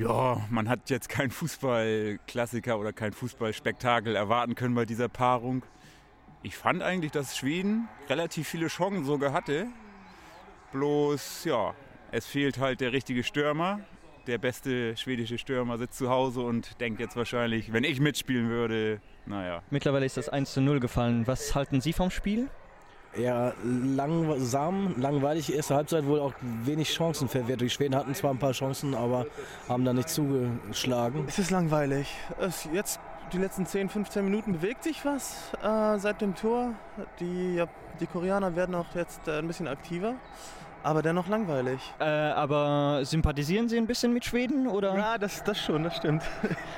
Ja, 0.00 0.40
man 0.48 0.66
hat 0.66 0.88
jetzt 0.88 1.10
keinen 1.10 1.30
Fußballklassiker 1.30 2.78
oder 2.78 2.90
kein 2.90 3.12
Fußballspektakel 3.12 4.16
erwarten 4.16 4.54
können 4.54 4.74
bei 4.74 4.86
dieser 4.86 5.10
Paarung. 5.10 5.62
Ich 6.42 6.56
fand 6.56 6.82
eigentlich, 6.82 7.12
dass 7.12 7.36
Schweden 7.36 7.86
relativ 8.08 8.48
viele 8.48 8.68
Chancen 8.68 9.04
sogar 9.04 9.34
hatte. 9.34 9.66
Bloß, 10.72 11.44
ja, 11.44 11.74
es 12.12 12.24
fehlt 12.24 12.58
halt 12.58 12.80
der 12.80 12.94
richtige 12.94 13.22
Stürmer. 13.22 13.80
Der 14.26 14.38
beste 14.38 14.96
schwedische 14.96 15.36
Stürmer 15.36 15.76
sitzt 15.76 15.98
zu 15.98 16.08
Hause 16.08 16.40
und 16.40 16.80
denkt 16.80 16.98
jetzt 16.98 17.16
wahrscheinlich, 17.16 17.70
wenn 17.74 17.84
ich 17.84 18.00
mitspielen 18.00 18.48
würde, 18.48 19.02
naja. 19.26 19.62
Mittlerweile 19.68 20.06
ist 20.06 20.16
das 20.16 20.30
1 20.30 20.54
zu 20.54 20.62
0 20.62 20.80
gefallen. 20.80 21.26
Was 21.26 21.54
halten 21.54 21.82
Sie 21.82 21.92
vom 21.92 22.10
Spiel? 22.10 22.48
Eher 23.16 23.54
langsam, 23.64 24.94
langweilig. 24.98 25.54
Erste 25.54 25.74
Halbzeit 25.74 26.06
wohl 26.06 26.20
auch 26.20 26.32
wenig 26.64 26.92
Chancen 26.92 27.28
verwehrt. 27.28 27.60
Die 27.60 27.70
Schweden 27.70 27.94
hatten 27.94 28.14
zwar 28.14 28.30
ein 28.32 28.38
paar 28.38 28.52
Chancen, 28.52 28.94
aber 28.94 29.26
haben 29.68 29.84
da 29.84 29.92
nicht 29.92 30.08
zugeschlagen. 30.08 31.24
Es 31.26 31.38
ist 31.38 31.50
langweilig. 31.50 32.14
Es, 32.38 32.68
jetzt 32.72 33.00
die 33.32 33.38
letzten 33.38 33.66
10, 33.66 33.88
15 33.88 34.24
Minuten 34.24 34.52
bewegt 34.54 34.84
sich 34.84 35.04
was 35.04 35.52
äh, 35.62 35.98
seit 35.98 36.20
dem 36.20 36.34
Tor. 36.34 36.72
Die, 37.20 37.62
die 38.00 38.06
Koreaner 38.06 38.56
werden 38.56 38.74
auch 38.74 38.94
jetzt 38.94 39.26
äh, 39.28 39.38
ein 39.38 39.46
bisschen 39.46 39.68
aktiver, 39.68 40.14
aber 40.82 41.02
dennoch 41.02 41.28
langweilig. 41.28 41.80
Äh, 41.98 42.04
aber 42.04 43.00
sympathisieren 43.04 43.68
Sie 43.68 43.76
ein 43.76 43.86
bisschen 43.86 44.12
mit 44.12 44.24
Schweden, 44.24 44.66
oder? 44.66 44.96
Ja, 44.96 45.18
das, 45.18 45.44
das 45.44 45.58
schon, 45.58 45.84
das 45.84 45.96
stimmt. 45.96 46.22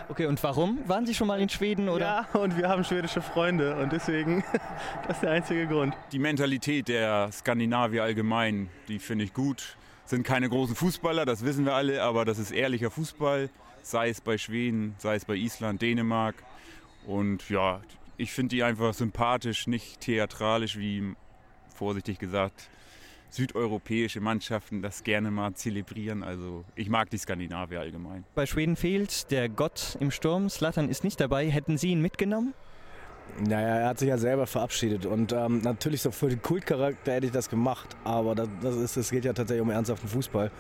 Okay, 0.09 0.27
und 0.27 0.43
warum? 0.43 0.79
Waren 0.87 1.07
Sie 1.07 1.15
schon 1.15 1.27
mal 1.27 1.41
in 1.41 1.49
Schweden, 1.49 1.88
oder? 1.88 2.27
Ja, 2.35 2.41
und 2.41 2.59
wir 2.59 2.69
haben 2.69 2.85
schwedische 2.85 3.23
Freunde 3.23 3.77
und 3.77 3.93
deswegen, 3.93 4.45
das 5.07 5.17
ist 5.17 5.23
der 5.23 5.31
einzige 5.31 5.67
Grund. 5.67 5.95
Die 6.11 6.19
Mentalität 6.19 6.88
der 6.88 7.31
Skandinavier 7.33 8.03
allgemein, 8.03 8.69
die 8.88 8.99
finde 8.99 9.25
ich 9.25 9.33
gut. 9.33 9.77
Sind 10.05 10.25
keine 10.25 10.49
großen 10.51 10.75
Fußballer, 10.75 11.25
das 11.25 11.45
wissen 11.45 11.65
wir 11.65 11.75
alle, 11.75 12.03
aber 12.03 12.25
das 12.25 12.38
ist 12.38 12.51
ehrlicher 12.51 12.91
Fußball, 12.91 13.49
sei 13.83 14.11
es 14.11 14.21
bei 14.21 14.37
Schweden, 14.37 14.95
sei 14.99 15.15
es 15.15 15.25
bei 15.25 15.35
Island, 15.35 15.81
Dänemark. 15.81 16.35
Und 17.07 17.49
ja, 17.49 17.81
ich 18.19 18.33
finde 18.33 18.57
die 18.57 18.62
einfach 18.62 18.93
sympathisch, 18.93 19.67
nicht 19.67 20.01
theatralisch, 20.01 20.77
wie 20.77 21.15
vorsichtig 21.75 22.19
gesagt 22.19 22.69
südeuropäische 23.33 24.21
Mannschaften 24.21 24.83
das 24.83 25.03
gerne 25.05 25.31
mal 25.31 25.55
zelebrieren. 25.55 26.23
Also 26.23 26.64
ich 26.75 26.88
mag 26.88 27.11
die 27.11 27.18
Skandinavier 27.18 27.81
allgemein. 27.81 28.25
Bei 28.35 28.47
Schweden 28.47 28.77
fehlt 28.77 29.31
der 29.31 29.49
Gott 29.49 29.97
im 30.01 30.11
Sturm. 30.11 30.49
Slatan 30.49 30.88
ist 30.88 31.05
nicht 31.05 31.21
dabei. 31.21 31.51
Hätten 31.51 31.79
Sie 31.79 31.90
ihn 31.90 32.01
mitgenommen? 32.01 32.55
Naja, 33.40 33.79
er 33.79 33.88
hat 33.88 33.99
sich 33.99 34.09
ja 34.09 34.18
selber 34.18 34.47
verabschiedet 34.47 35.07
und 35.07 35.33
ähm, 35.33 35.62
natürlich 35.62 36.03
so 36.03 36.11
für 36.11 36.29
den 36.29 36.42
Kultcharakter 36.42 37.12
hätte 37.12 37.27
ich 37.27 37.33
das 37.33 37.49
gemacht, 37.49 37.97
aber 38.05 38.35
das, 38.35 38.49
das, 38.61 38.77
ist, 38.77 38.97
das 38.97 39.11
geht 39.11 39.25
ja 39.25 39.33
tatsächlich 39.33 39.62
um 39.62 39.71
ernsthaften 39.71 40.09
Fußball 40.09 40.51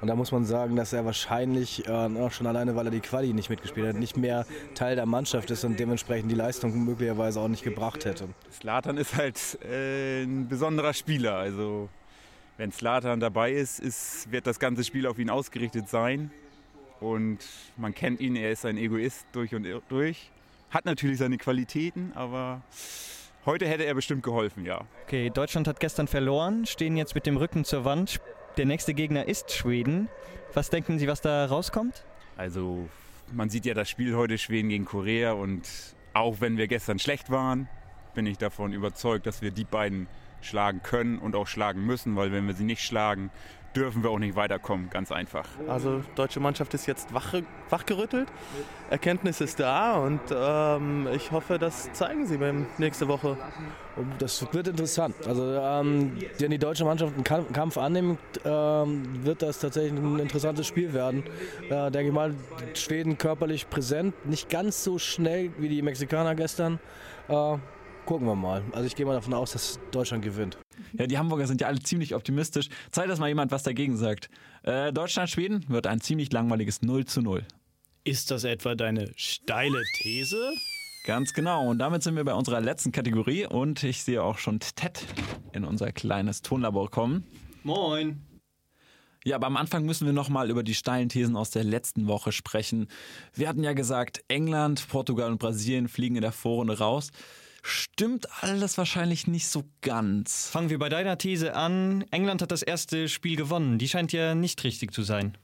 und 0.00 0.06
da 0.06 0.14
muss 0.14 0.30
man 0.30 0.44
sagen, 0.44 0.76
dass 0.76 0.92
er 0.92 1.04
wahrscheinlich 1.04 1.88
äh, 1.88 2.30
schon 2.30 2.46
alleine, 2.46 2.76
weil 2.76 2.86
er 2.86 2.92
die 2.92 3.00
Quali 3.00 3.32
nicht 3.32 3.50
mitgespielt 3.50 3.88
hat, 3.88 3.96
nicht 3.96 4.16
mehr 4.16 4.46
Teil 4.74 4.96
der 4.96 5.06
Mannschaft 5.06 5.50
ist 5.50 5.64
und 5.64 5.80
dementsprechend 5.80 6.30
die 6.30 6.36
Leistung 6.36 6.84
möglicherweise 6.84 7.40
auch 7.40 7.48
nicht 7.48 7.64
gebracht 7.64 8.04
hätte. 8.04 8.28
Slatan 8.52 8.96
ist 8.96 9.16
halt 9.16 9.58
äh, 9.64 10.22
ein 10.22 10.46
besonderer 10.46 10.94
Spieler, 10.94 11.34
also 11.34 11.88
wenn 12.60 12.72
Slatan 12.72 13.20
dabei 13.20 13.52
ist, 13.52 13.80
ist, 13.80 14.30
wird 14.30 14.46
das 14.46 14.58
ganze 14.58 14.84
Spiel 14.84 15.06
auf 15.06 15.18
ihn 15.18 15.30
ausgerichtet 15.30 15.88
sein 15.88 16.30
und 17.00 17.38
man 17.78 17.94
kennt 17.94 18.20
ihn, 18.20 18.36
er 18.36 18.50
ist 18.50 18.66
ein 18.66 18.76
Egoist 18.76 19.24
durch 19.32 19.54
und 19.54 19.66
durch. 19.88 20.30
Hat 20.68 20.84
natürlich 20.84 21.16
seine 21.16 21.38
Qualitäten, 21.38 22.12
aber 22.14 22.60
heute 23.46 23.66
hätte 23.66 23.86
er 23.86 23.94
bestimmt 23.94 24.22
geholfen, 24.22 24.66
ja. 24.66 24.82
Okay, 25.04 25.30
Deutschland 25.30 25.68
hat 25.68 25.80
gestern 25.80 26.06
verloren, 26.06 26.66
stehen 26.66 26.98
jetzt 26.98 27.14
mit 27.14 27.24
dem 27.24 27.38
Rücken 27.38 27.64
zur 27.64 27.86
Wand. 27.86 28.20
Der 28.58 28.66
nächste 28.66 28.92
Gegner 28.92 29.26
ist 29.26 29.50
Schweden. 29.52 30.10
Was 30.52 30.68
denken 30.68 30.98
Sie, 30.98 31.08
was 31.08 31.22
da 31.22 31.46
rauskommt? 31.46 32.04
Also, 32.36 32.90
man 33.32 33.48
sieht 33.48 33.64
ja 33.64 33.72
das 33.72 33.88
Spiel 33.88 34.14
heute 34.14 34.36
Schweden 34.36 34.68
gegen 34.68 34.84
Korea 34.84 35.32
und 35.32 35.66
auch 36.12 36.42
wenn 36.42 36.58
wir 36.58 36.68
gestern 36.68 36.98
schlecht 36.98 37.30
waren, 37.30 37.70
bin 38.14 38.26
ich 38.26 38.36
davon 38.36 38.74
überzeugt, 38.74 39.24
dass 39.24 39.40
wir 39.40 39.50
die 39.50 39.64
beiden 39.64 40.08
schlagen 40.40 40.82
können 40.82 41.18
und 41.18 41.36
auch 41.36 41.46
schlagen 41.46 41.84
müssen, 41.84 42.16
weil 42.16 42.32
wenn 42.32 42.46
wir 42.46 42.54
sie 42.54 42.64
nicht 42.64 42.82
schlagen, 42.82 43.30
dürfen 43.74 44.02
wir 44.02 44.10
auch 44.10 44.18
nicht 44.18 44.34
weiterkommen, 44.34 44.90
ganz 44.90 45.12
einfach. 45.12 45.46
Also 45.68 46.02
deutsche 46.16 46.40
Mannschaft 46.40 46.74
ist 46.74 46.86
jetzt 46.86 47.14
wach, 47.14 47.34
wachgerüttelt, 47.68 48.28
Erkenntnis 48.90 49.40
ist 49.40 49.60
da 49.60 49.96
und 49.96 50.20
ähm, 50.32 51.08
ich 51.14 51.30
hoffe, 51.30 51.58
das 51.58 51.92
zeigen 51.92 52.26
sie 52.26 52.38
beim 52.38 52.66
nächste 52.78 53.06
Woche. 53.06 53.36
Das 54.18 54.52
wird 54.52 54.68
interessant. 54.68 55.14
Also 55.26 55.54
ähm, 55.54 56.18
wenn 56.38 56.50
die 56.50 56.58
deutsche 56.58 56.84
Mannschaft 56.84 57.14
einen 57.14 57.52
Kampf, 57.52 57.78
annimmt, 57.78 58.18
ähm, 58.44 59.24
wird 59.24 59.42
das 59.42 59.58
tatsächlich 59.60 59.92
ein 59.92 60.18
interessantes 60.18 60.66
Spiel 60.66 60.92
werden. 60.92 61.22
Äh, 61.68 61.90
denke 61.90 62.08
ich 62.08 62.12
mal, 62.12 62.34
Schweden 62.74 63.18
körperlich 63.18 63.68
präsent, 63.68 64.14
nicht 64.26 64.48
ganz 64.48 64.82
so 64.82 64.98
schnell 64.98 65.52
wie 65.58 65.68
die 65.68 65.82
Mexikaner 65.82 66.34
gestern. 66.34 66.80
Äh, 67.28 67.58
gucken 68.06 68.26
wir 68.26 68.34
mal. 68.34 68.62
Also 68.72 68.86
ich 68.86 68.96
gehe 68.96 69.06
mal 69.06 69.14
davon 69.14 69.34
aus, 69.34 69.52
dass 69.52 69.78
Deutschland 69.90 70.24
gewinnt. 70.24 70.58
Ja, 70.92 71.06
die 71.06 71.18
Hamburger 71.18 71.46
sind 71.46 71.60
ja 71.60 71.66
alle 71.66 71.80
ziemlich 71.80 72.14
optimistisch. 72.14 72.68
Zeig, 72.90 73.08
dass 73.08 73.18
mal 73.18 73.28
jemand 73.28 73.52
was 73.52 73.62
dagegen 73.62 73.96
sagt. 73.96 74.28
Äh, 74.62 74.92
Deutschland-Schweden 74.92 75.66
wird 75.68 75.86
ein 75.86 76.00
ziemlich 76.00 76.32
langweiliges 76.32 76.82
0 76.82 77.04
zu 77.04 77.22
0. 77.22 77.44
Ist 78.04 78.30
das 78.30 78.44
etwa 78.44 78.74
deine 78.74 79.12
steile 79.16 79.82
These? 79.98 80.52
Ganz 81.06 81.32
genau. 81.32 81.68
Und 81.68 81.78
damit 81.78 82.02
sind 82.02 82.16
wir 82.16 82.24
bei 82.24 82.34
unserer 82.34 82.60
letzten 82.60 82.92
Kategorie 82.92 83.46
und 83.46 83.82
ich 83.82 84.02
sehe 84.02 84.22
auch 84.22 84.38
schon 84.38 84.60
Ted 84.60 85.04
in 85.52 85.64
unser 85.64 85.92
kleines 85.92 86.42
Tonlabor 86.42 86.90
kommen. 86.90 87.24
Moin. 87.62 88.22
Ja, 89.24 89.36
aber 89.36 89.46
am 89.46 89.56
Anfang 89.58 89.84
müssen 89.84 90.06
wir 90.06 90.14
nochmal 90.14 90.50
über 90.50 90.62
die 90.62 90.74
steilen 90.74 91.10
Thesen 91.10 91.36
aus 91.36 91.50
der 91.50 91.64
letzten 91.64 92.06
Woche 92.06 92.32
sprechen. 92.32 92.88
Wir 93.34 93.48
hatten 93.48 93.62
ja 93.62 93.74
gesagt, 93.74 94.24
England, 94.28 94.88
Portugal 94.88 95.30
und 95.30 95.38
Brasilien 95.38 95.88
fliegen 95.88 96.16
in 96.16 96.22
der 96.22 96.32
Vorrunde 96.32 96.78
raus. 96.78 97.10
Stimmt 97.62 98.26
alles 98.42 98.78
wahrscheinlich 98.78 99.26
nicht 99.26 99.48
so 99.48 99.64
ganz. 99.82 100.48
Fangen 100.48 100.70
wir 100.70 100.78
bei 100.78 100.88
deiner 100.88 101.18
These 101.18 101.54
an. 101.54 102.04
England 102.10 102.42
hat 102.42 102.50
das 102.50 102.62
erste 102.62 103.08
Spiel 103.08 103.36
gewonnen. 103.36 103.78
Die 103.78 103.88
scheint 103.88 104.12
ja 104.12 104.34
nicht 104.34 104.62
richtig 104.64 104.92
zu 104.92 105.02
sein. 105.02 105.36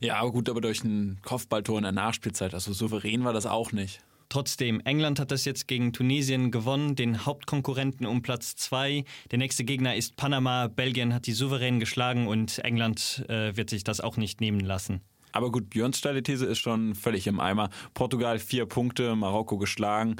Ja, 0.00 0.16
aber 0.16 0.32
gut, 0.32 0.48
aber 0.48 0.60
durch 0.60 0.82
ein 0.82 1.20
Kopfballtor 1.22 1.78
in 1.78 1.84
der 1.84 1.92
Nachspielzeit. 1.92 2.54
Also 2.54 2.72
souverän 2.72 3.24
war 3.24 3.32
das 3.32 3.46
auch 3.46 3.72
nicht. 3.72 4.00
Trotzdem, 4.30 4.80
England 4.80 5.20
hat 5.20 5.30
das 5.30 5.46
jetzt 5.46 5.68
gegen 5.68 5.94
Tunesien 5.94 6.50
gewonnen, 6.50 6.96
den 6.96 7.24
Hauptkonkurrenten 7.24 8.06
um 8.06 8.20
Platz 8.20 8.56
2. 8.56 9.04
Der 9.30 9.38
nächste 9.38 9.64
Gegner 9.64 9.96
ist 9.96 10.16
Panama. 10.16 10.68
Belgien 10.68 11.14
hat 11.14 11.26
die 11.26 11.32
souverän 11.32 11.80
geschlagen 11.80 12.26
und 12.26 12.58
England 12.58 13.24
äh, 13.28 13.56
wird 13.56 13.70
sich 13.70 13.84
das 13.84 14.00
auch 14.00 14.18
nicht 14.18 14.42
nehmen 14.42 14.60
lassen. 14.60 15.00
Aber 15.32 15.50
gut, 15.50 15.70
Björns 15.70 15.98
steile 15.98 16.22
These 16.22 16.46
ist 16.46 16.58
schon 16.58 16.94
völlig 16.94 17.26
im 17.26 17.40
Eimer. 17.40 17.70
Portugal 17.94 18.38
vier 18.38 18.66
Punkte, 18.66 19.14
Marokko 19.16 19.58
geschlagen. 19.58 20.16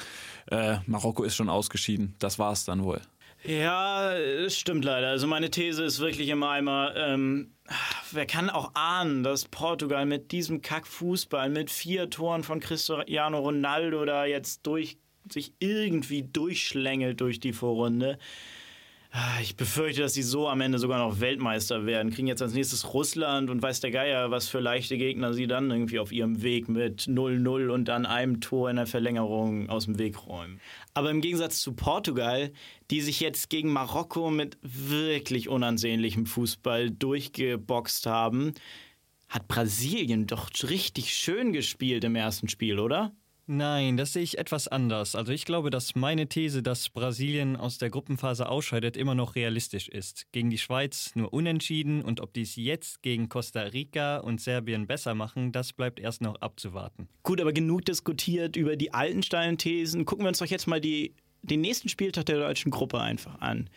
Äh, 0.50 0.78
Marokko 0.86 1.24
ist 1.24 1.36
schon 1.36 1.48
ausgeschieden. 1.48 2.14
Das 2.18 2.38
war's 2.38 2.64
dann 2.64 2.84
wohl. 2.84 3.00
Ja, 3.44 4.12
es 4.14 4.58
stimmt 4.58 4.84
leider. 4.84 5.08
Also 5.08 5.26
meine 5.26 5.50
These 5.50 5.84
ist 5.84 6.00
wirklich 6.00 6.28
im 6.28 6.42
Eimer. 6.42 6.94
Ähm, 6.96 7.52
wer 8.10 8.26
kann 8.26 8.50
auch 8.50 8.72
ahnen, 8.74 9.22
dass 9.22 9.44
Portugal 9.44 10.06
mit 10.06 10.32
diesem 10.32 10.60
Kackfußball, 10.60 11.48
mit 11.48 11.70
vier 11.70 12.10
Toren 12.10 12.42
von 12.42 12.60
Cristiano 12.60 13.38
Ronaldo 13.38 14.04
da 14.04 14.24
jetzt 14.24 14.66
durch 14.66 14.98
sich 15.32 15.52
irgendwie 15.58 16.22
durchschlängelt 16.22 17.20
durch 17.20 17.38
die 17.38 17.52
Vorrunde. 17.52 18.18
Ah, 19.10 19.40
ich 19.40 19.56
befürchte, 19.56 20.02
dass 20.02 20.12
sie 20.12 20.22
so 20.22 20.48
am 20.48 20.60
Ende 20.60 20.78
sogar 20.78 20.98
noch 20.98 21.18
Weltmeister 21.18 21.86
werden. 21.86 22.12
Kriegen 22.12 22.28
jetzt 22.28 22.42
als 22.42 22.52
nächstes 22.52 22.92
Russland 22.92 23.48
und 23.48 23.62
weiß 23.62 23.80
der 23.80 23.90
Geier, 23.90 24.30
was 24.30 24.48
für 24.48 24.60
leichte 24.60 24.98
Gegner 24.98 25.32
sie 25.32 25.46
dann 25.46 25.70
irgendwie 25.70 25.98
auf 25.98 26.12
ihrem 26.12 26.42
Weg 26.42 26.68
mit 26.68 27.02
0-0 27.02 27.70
und 27.70 27.86
dann 27.86 28.04
einem 28.04 28.40
Tor 28.40 28.68
in 28.68 28.76
der 28.76 28.86
Verlängerung 28.86 29.70
aus 29.70 29.86
dem 29.86 29.98
Weg 29.98 30.26
räumen. 30.26 30.60
Aber 30.92 31.10
im 31.10 31.22
Gegensatz 31.22 31.60
zu 31.60 31.72
Portugal, 31.72 32.52
die 32.90 33.00
sich 33.00 33.20
jetzt 33.20 33.48
gegen 33.48 33.72
Marokko 33.72 34.30
mit 34.30 34.58
wirklich 34.60 35.48
unansehnlichem 35.48 36.26
Fußball 36.26 36.90
durchgeboxt 36.90 38.04
haben, 38.04 38.52
hat 39.30 39.48
Brasilien 39.48 40.26
doch 40.26 40.50
richtig 40.68 41.14
schön 41.14 41.54
gespielt 41.54 42.04
im 42.04 42.14
ersten 42.14 42.48
Spiel, 42.48 42.78
oder? 42.78 43.12
Nein, 43.50 43.96
das 43.96 44.12
sehe 44.12 44.22
ich 44.22 44.36
etwas 44.36 44.68
anders. 44.68 45.14
Also 45.14 45.32
ich 45.32 45.46
glaube, 45.46 45.70
dass 45.70 45.94
meine 45.94 46.28
These, 46.28 46.62
dass 46.62 46.90
Brasilien 46.90 47.56
aus 47.56 47.78
der 47.78 47.88
Gruppenphase 47.88 48.46
ausscheidet, 48.46 48.94
immer 48.94 49.14
noch 49.14 49.36
realistisch 49.36 49.88
ist. 49.88 50.26
Gegen 50.32 50.50
die 50.50 50.58
Schweiz 50.58 51.12
nur 51.14 51.32
unentschieden 51.32 52.02
und 52.02 52.20
ob 52.20 52.34
die 52.34 52.42
es 52.42 52.56
jetzt 52.56 53.00
gegen 53.00 53.30
Costa 53.30 53.62
Rica 53.62 54.18
und 54.18 54.42
Serbien 54.42 54.86
besser 54.86 55.14
machen, 55.14 55.50
das 55.50 55.72
bleibt 55.72 55.98
erst 55.98 56.20
noch 56.20 56.34
abzuwarten. 56.42 57.08
Gut, 57.22 57.40
aber 57.40 57.54
genug 57.54 57.86
diskutiert 57.86 58.54
über 58.54 58.76
die 58.76 58.92
alten 58.92 59.22
steilen 59.22 59.56
Thesen. 59.56 60.04
Gucken 60.04 60.26
wir 60.26 60.28
uns 60.28 60.40
doch 60.40 60.46
jetzt 60.46 60.66
mal 60.66 60.82
die, 60.82 61.14
den 61.40 61.62
nächsten 61.62 61.88
Spieltag 61.88 62.26
der 62.26 62.40
deutschen 62.40 62.70
Gruppe 62.70 63.00
einfach 63.00 63.40
an. 63.40 63.70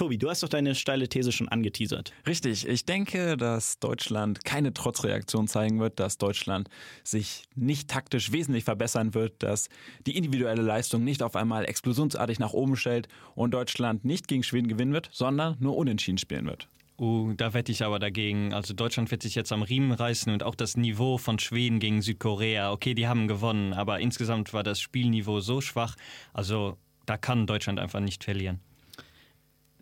Tobi, 0.00 0.16
du 0.16 0.30
hast 0.30 0.42
doch 0.42 0.48
deine 0.48 0.74
steile 0.74 1.10
These 1.10 1.30
schon 1.30 1.50
angeteasert. 1.50 2.14
Richtig, 2.26 2.66
ich 2.66 2.86
denke, 2.86 3.36
dass 3.36 3.80
Deutschland 3.80 4.46
keine 4.46 4.72
Trotzreaktion 4.72 5.46
zeigen 5.46 5.78
wird, 5.78 6.00
dass 6.00 6.16
Deutschland 6.16 6.70
sich 7.04 7.42
nicht 7.54 7.90
taktisch 7.90 8.32
wesentlich 8.32 8.64
verbessern 8.64 9.12
wird, 9.12 9.42
dass 9.42 9.68
die 10.06 10.16
individuelle 10.16 10.62
Leistung 10.62 11.04
nicht 11.04 11.22
auf 11.22 11.36
einmal 11.36 11.66
explosionsartig 11.66 12.38
nach 12.38 12.54
oben 12.54 12.76
stellt 12.76 13.08
und 13.34 13.50
Deutschland 13.50 14.06
nicht 14.06 14.26
gegen 14.26 14.42
Schweden 14.42 14.68
gewinnen 14.68 14.94
wird, 14.94 15.10
sondern 15.12 15.58
nur 15.60 15.76
unentschieden 15.76 16.16
spielen 16.16 16.46
wird. 16.46 16.66
Uh, 16.98 17.34
da 17.34 17.52
wette 17.52 17.70
ich 17.70 17.84
aber 17.84 17.98
dagegen. 17.98 18.54
Also 18.54 18.72
Deutschland 18.72 19.10
wird 19.10 19.20
sich 19.20 19.34
jetzt 19.34 19.52
am 19.52 19.60
Riemen 19.60 19.92
reißen 19.92 20.32
und 20.32 20.42
auch 20.44 20.54
das 20.54 20.78
Niveau 20.78 21.18
von 21.18 21.38
Schweden 21.38 21.78
gegen 21.78 22.00
Südkorea. 22.00 22.72
Okay, 22.72 22.94
die 22.94 23.06
haben 23.06 23.28
gewonnen, 23.28 23.74
aber 23.74 24.00
insgesamt 24.00 24.54
war 24.54 24.62
das 24.62 24.80
Spielniveau 24.80 25.40
so 25.40 25.60
schwach. 25.60 25.96
Also 26.32 26.78
da 27.04 27.18
kann 27.18 27.46
Deutschland 27.46 27.78
einfach 27.78 28.00
nicht 28.00 28.24
verlieren 28.24 28.60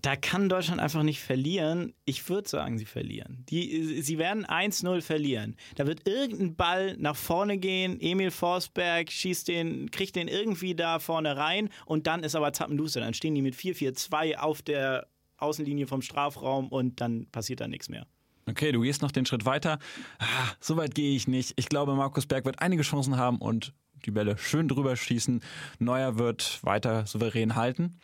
da 0.03 0.17
kann 0.17 0.49
Deutschland 0.49 0.81
einfach 0.81 1.03
nicht 1.03 1.21
verlieren. 1.21 1.95
Ich 2.05 2.29
würde 2.29 2.49
sagen, 2.49 2.79
sie 2.79 2.85
verlieren. 2.85 3.45
Die, 3.49 4.01
sie 4.01 4.19
werden 4.19 4.47
1-0 4.47 5.01
verlieren. 5.01 5.57
Da 5.77 5.87
wird 5.87 6.07
irgendein 6.07 6.57
Ball 6.57 6.97
nach 6.99 7.17
vorne 7.17 7.59
gehen. 7.59 8.01
Emil 8.01 8.31
Forsberg 8.31 9.11
schießt 9.11 9.49
den, 9.49 9.91
kriegt 9.91 10.17
den 10.17 10.29
irgendwie 10.29 10.75
da 10.75 10.99
vorne 10.99 11.37
rein 11.37 11.71
und 11.87 12.07
dann 12.07 12.23
ist 12.23 12.37
aber 12.37 12.53
Zappenduster. 12.53 13.01
Dann 13.01 13.15
stehen 13.15 13.35
die 13.35 13.43
mit 13.43 13.55
4-4-2 13.55 14.37
auf 14.37 14.63
der 14.63 15.09
Außenlinie 15.39 15.87
vom 15.87 16.03
Strafraum 16.03 16.69
und 16.69 17.01
dann 17.01 17.27
passiert 17.27 17.61
da 17.61 17.69
nichts 17.69 17.89
mehr. 17.89 18.07
Okay, 18.49 18.73
du 18.73 18.81
gehst 18.81 19.03
noch 19.03 19.13
den 19.13 19.27
Schritt 19.27 19.45
weiter. 19.45 19.79
Ah, 20.19 20.53
so 20.61 20.77
weit 20.77 20.95
gehe 20.95 21.15
ich 21.15 21.29
nicht. 21.29 21.53
Ich 21.57 21.69
glaube, 21.69 21.95
Markus 21.95 22.27
Berg 22.27 22.45
wird 22.45 22.61
einige 22.61 22.83
Chancen 22.83 23.17
haben 23.17 23.39
und 23.39 23.75
die 24.07 24.11
Bälle 24.11 24.39
schön 24.39 24.69
drüber 24.69 24.97
schießen. 24.97 25.43
Neuer 25.79 26.19
wird 26.19 26.61
weiter 26.63 27.05
souverän 27.07 27.57
halten. 27.57 27.99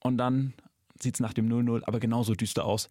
Und 0.00 0.18
dann 0.18 0.54
sieht 1.00 1.14
es 1.14 1.20
nach 1.20 1.32
dem 1.32 1.48
0-0 1.48 1.82
aber 1.84 2.00
genauso 2.00 2.34
düster 2.34 2.64
aus. 2.64 2.88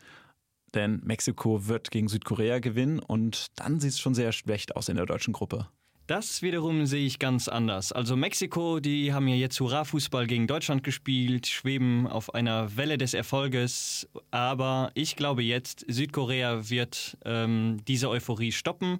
Denn 0.73 1.01
Mexiko 1.03 1.67
wird 1.67 1.91
gegen 1.91 2.07
Südkorea 2.07 2.59
gewinnen 2.59 2.99
und 2.99 3.47
dann 3.55 3.79
sieht 3.79 3.91
es 3.91 3.99
schon 3.99 4.13
sehr 4.13 4.31
schlecht 4.31 4.75
aus 4.75 4.89
in 4.89 4.97
der 4.97 5.05
deutschen 5.05 5.33
Gruppe. 5.33 5.67
Das 6.07 6.43
wiederum 6.43 6.85
sehe 6.85 7.03
ich 7.03 7.17
ganz 7.17 7.47
anders. 7.47 7.91
Also 7.91 8.15
Mexiko, 8.15 8.79
die 8.79 9.11
haben 9.11 9.27
ja 9.27 9.35
jetzt 9.35 9.59
Hurra-Fußball 9.59 10.27
gegen 10.27 10.45
Deutschland 10.45 10.83
gespielt, 10.83 11.47
schweben 11.47 12.05
auf 12.05 12.35
einer 12.35 12.77
Welle 12.77 12.99
des 12.99 13.15
Erfolges. 13.15 14.07
Aber 14.29 14.91
ich 14.93 15.15
glaube 15.15 15.41
jetzt, 15.41 15.83
Südkorea 15.87 16.69
wird 16.69 17.17
ähm, 17.25 17.77
diese 17.87 18.09
Euphorie 18.09 18.51
stoppen 18.51 18.99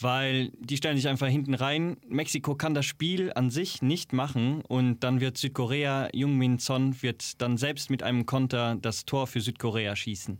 weil 0.00 0.50
die 0.58 0.76
stellen 0.76 0.96
sich 0.96 1.08
einfach 1.08 1.28
hinten 1.28 1.54
rein. 1.54 1.96
Mexiko 2.08 2.54
kann 2.54 2.74
das 2.74 2.86
Spiel 2.86 3.32
an 3.34 3.50
sich 3.50 3.82
nicht 3.82 4.12
machen 4.12 4.62
und 4.62 5.00
dann 5.04 5.20
wird 5.20 5.38
Südkorea, 5.38 6.08
Jungmin 6.12 6.58
Son 6.58 7.00
wird 7.02 7.40
dann 7.40 7.56
selbst 7.56 7.90
mit 7.90 8.02
einem 8.02 8.26
Konter 8.26 8.76
das 8.80 9.04
Tor 9.04 9.26
für 9.26 9.40
Südkorea 9.40 9.94
schießen. 9.94 10.38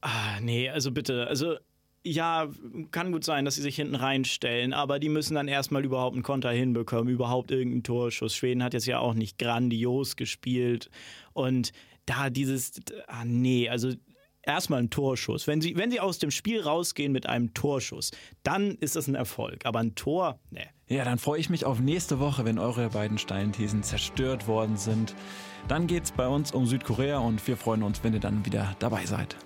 Ah, 0.00 0.38
nee, 0.40 0.68
also 0.68 0.92
bitte, 0.92 1.26
also 1.26 1.56
ja, 2.04 2.48
kann 2.92 3.12
gut 3.12 3.24
sein, 3.24 3.44
dass 3.44 3.56
sie 3.56 3.62
sich 3.62 3.76
hinten 3.76 3.96
reinstellen, 3.96 4.72
aber 4.72 4.98
die 4.98 5.08
müssen 5.08 5.34
dann 5.34 5.48
erstmal 5.48 5.84
überhaupt 5.84 6.14
einen 6.14 6.22
Konter 6.22 6.50
hinbekommen, 6.50 7.12
überhaupt 7.12 7.50
irgendeinen 7.50 7.82
Torschuss. 7.82 8.34
Schweden 8.34 8.62
hat 8.62 8.74
jetzt 8.74 8.86
ja 8.86 9.00
auch 9.00 9.14
nicht 9.14 9.38
grandios 9.38 10.16
gespielt 10.16 10.90
und 11.32 11.72
da 12.06 12.30
dieses, 12.30 12.80
ah 13.08 13.24
nee, 13.24 13.68
also 13.68 13.92
erstmal 14.48 14.80
ein 14.80 14.90
Torschuss. 14.90 15.46
Wenn 15.46 15.60
sie, 15.60 15.76
wenn 15.76 15.90
sie 15.90 16.00
aus 16.00 16.18
dem 16.18 16.30
Spiel 16.30 16.60
rausgehen 16.60 17.12
mit 17.12 17.26
einem 17.28 17.54
Torschuss, 17.54 18.10
dann 18.42 18.72
ist 18.80 18.96
das 18.96 19.06
ein 19.06 19.14
Erfolg. 19.14 19.66
Aber 19.66 19.78
ein 19.78 19.94
Tor, 19.94 20.40
ne. 20.50 20.66
Ja, 20.88 21.04
dann 21.04 21.18
freue 21.18 21.38
ich 21.38 21.50
mich 21.50 21.66
auf 21.66 21.80
nächste 21.80 22.18
Woche, 22.18 22.46
wenn 22.46 22.58
eure 22.58 22.88
beiden 22.88 23.18
Steinthesen 23.18 23.82
zerstört 23.82 24.48
worden 24.48 24.78
sind. 24.78 25.14
Dann 25.68 25.86
geht 25.86 26.04
es 26.04 26.12
bei 26.12 26.26
uns 26.26 26.52
um 26.52 26.64
Südkorea 26.64 27.18
und 27.18 27.46
wir 27.46 27.58
freuen 27.58 27.82
uns, 27.82 28.02
wenn 28.02 28.14
ihr 28.14 28.20
dann 28.20 28.46
wieder 28.46 28.74
dabei 28.78 29.04
seid. 29.04 29.36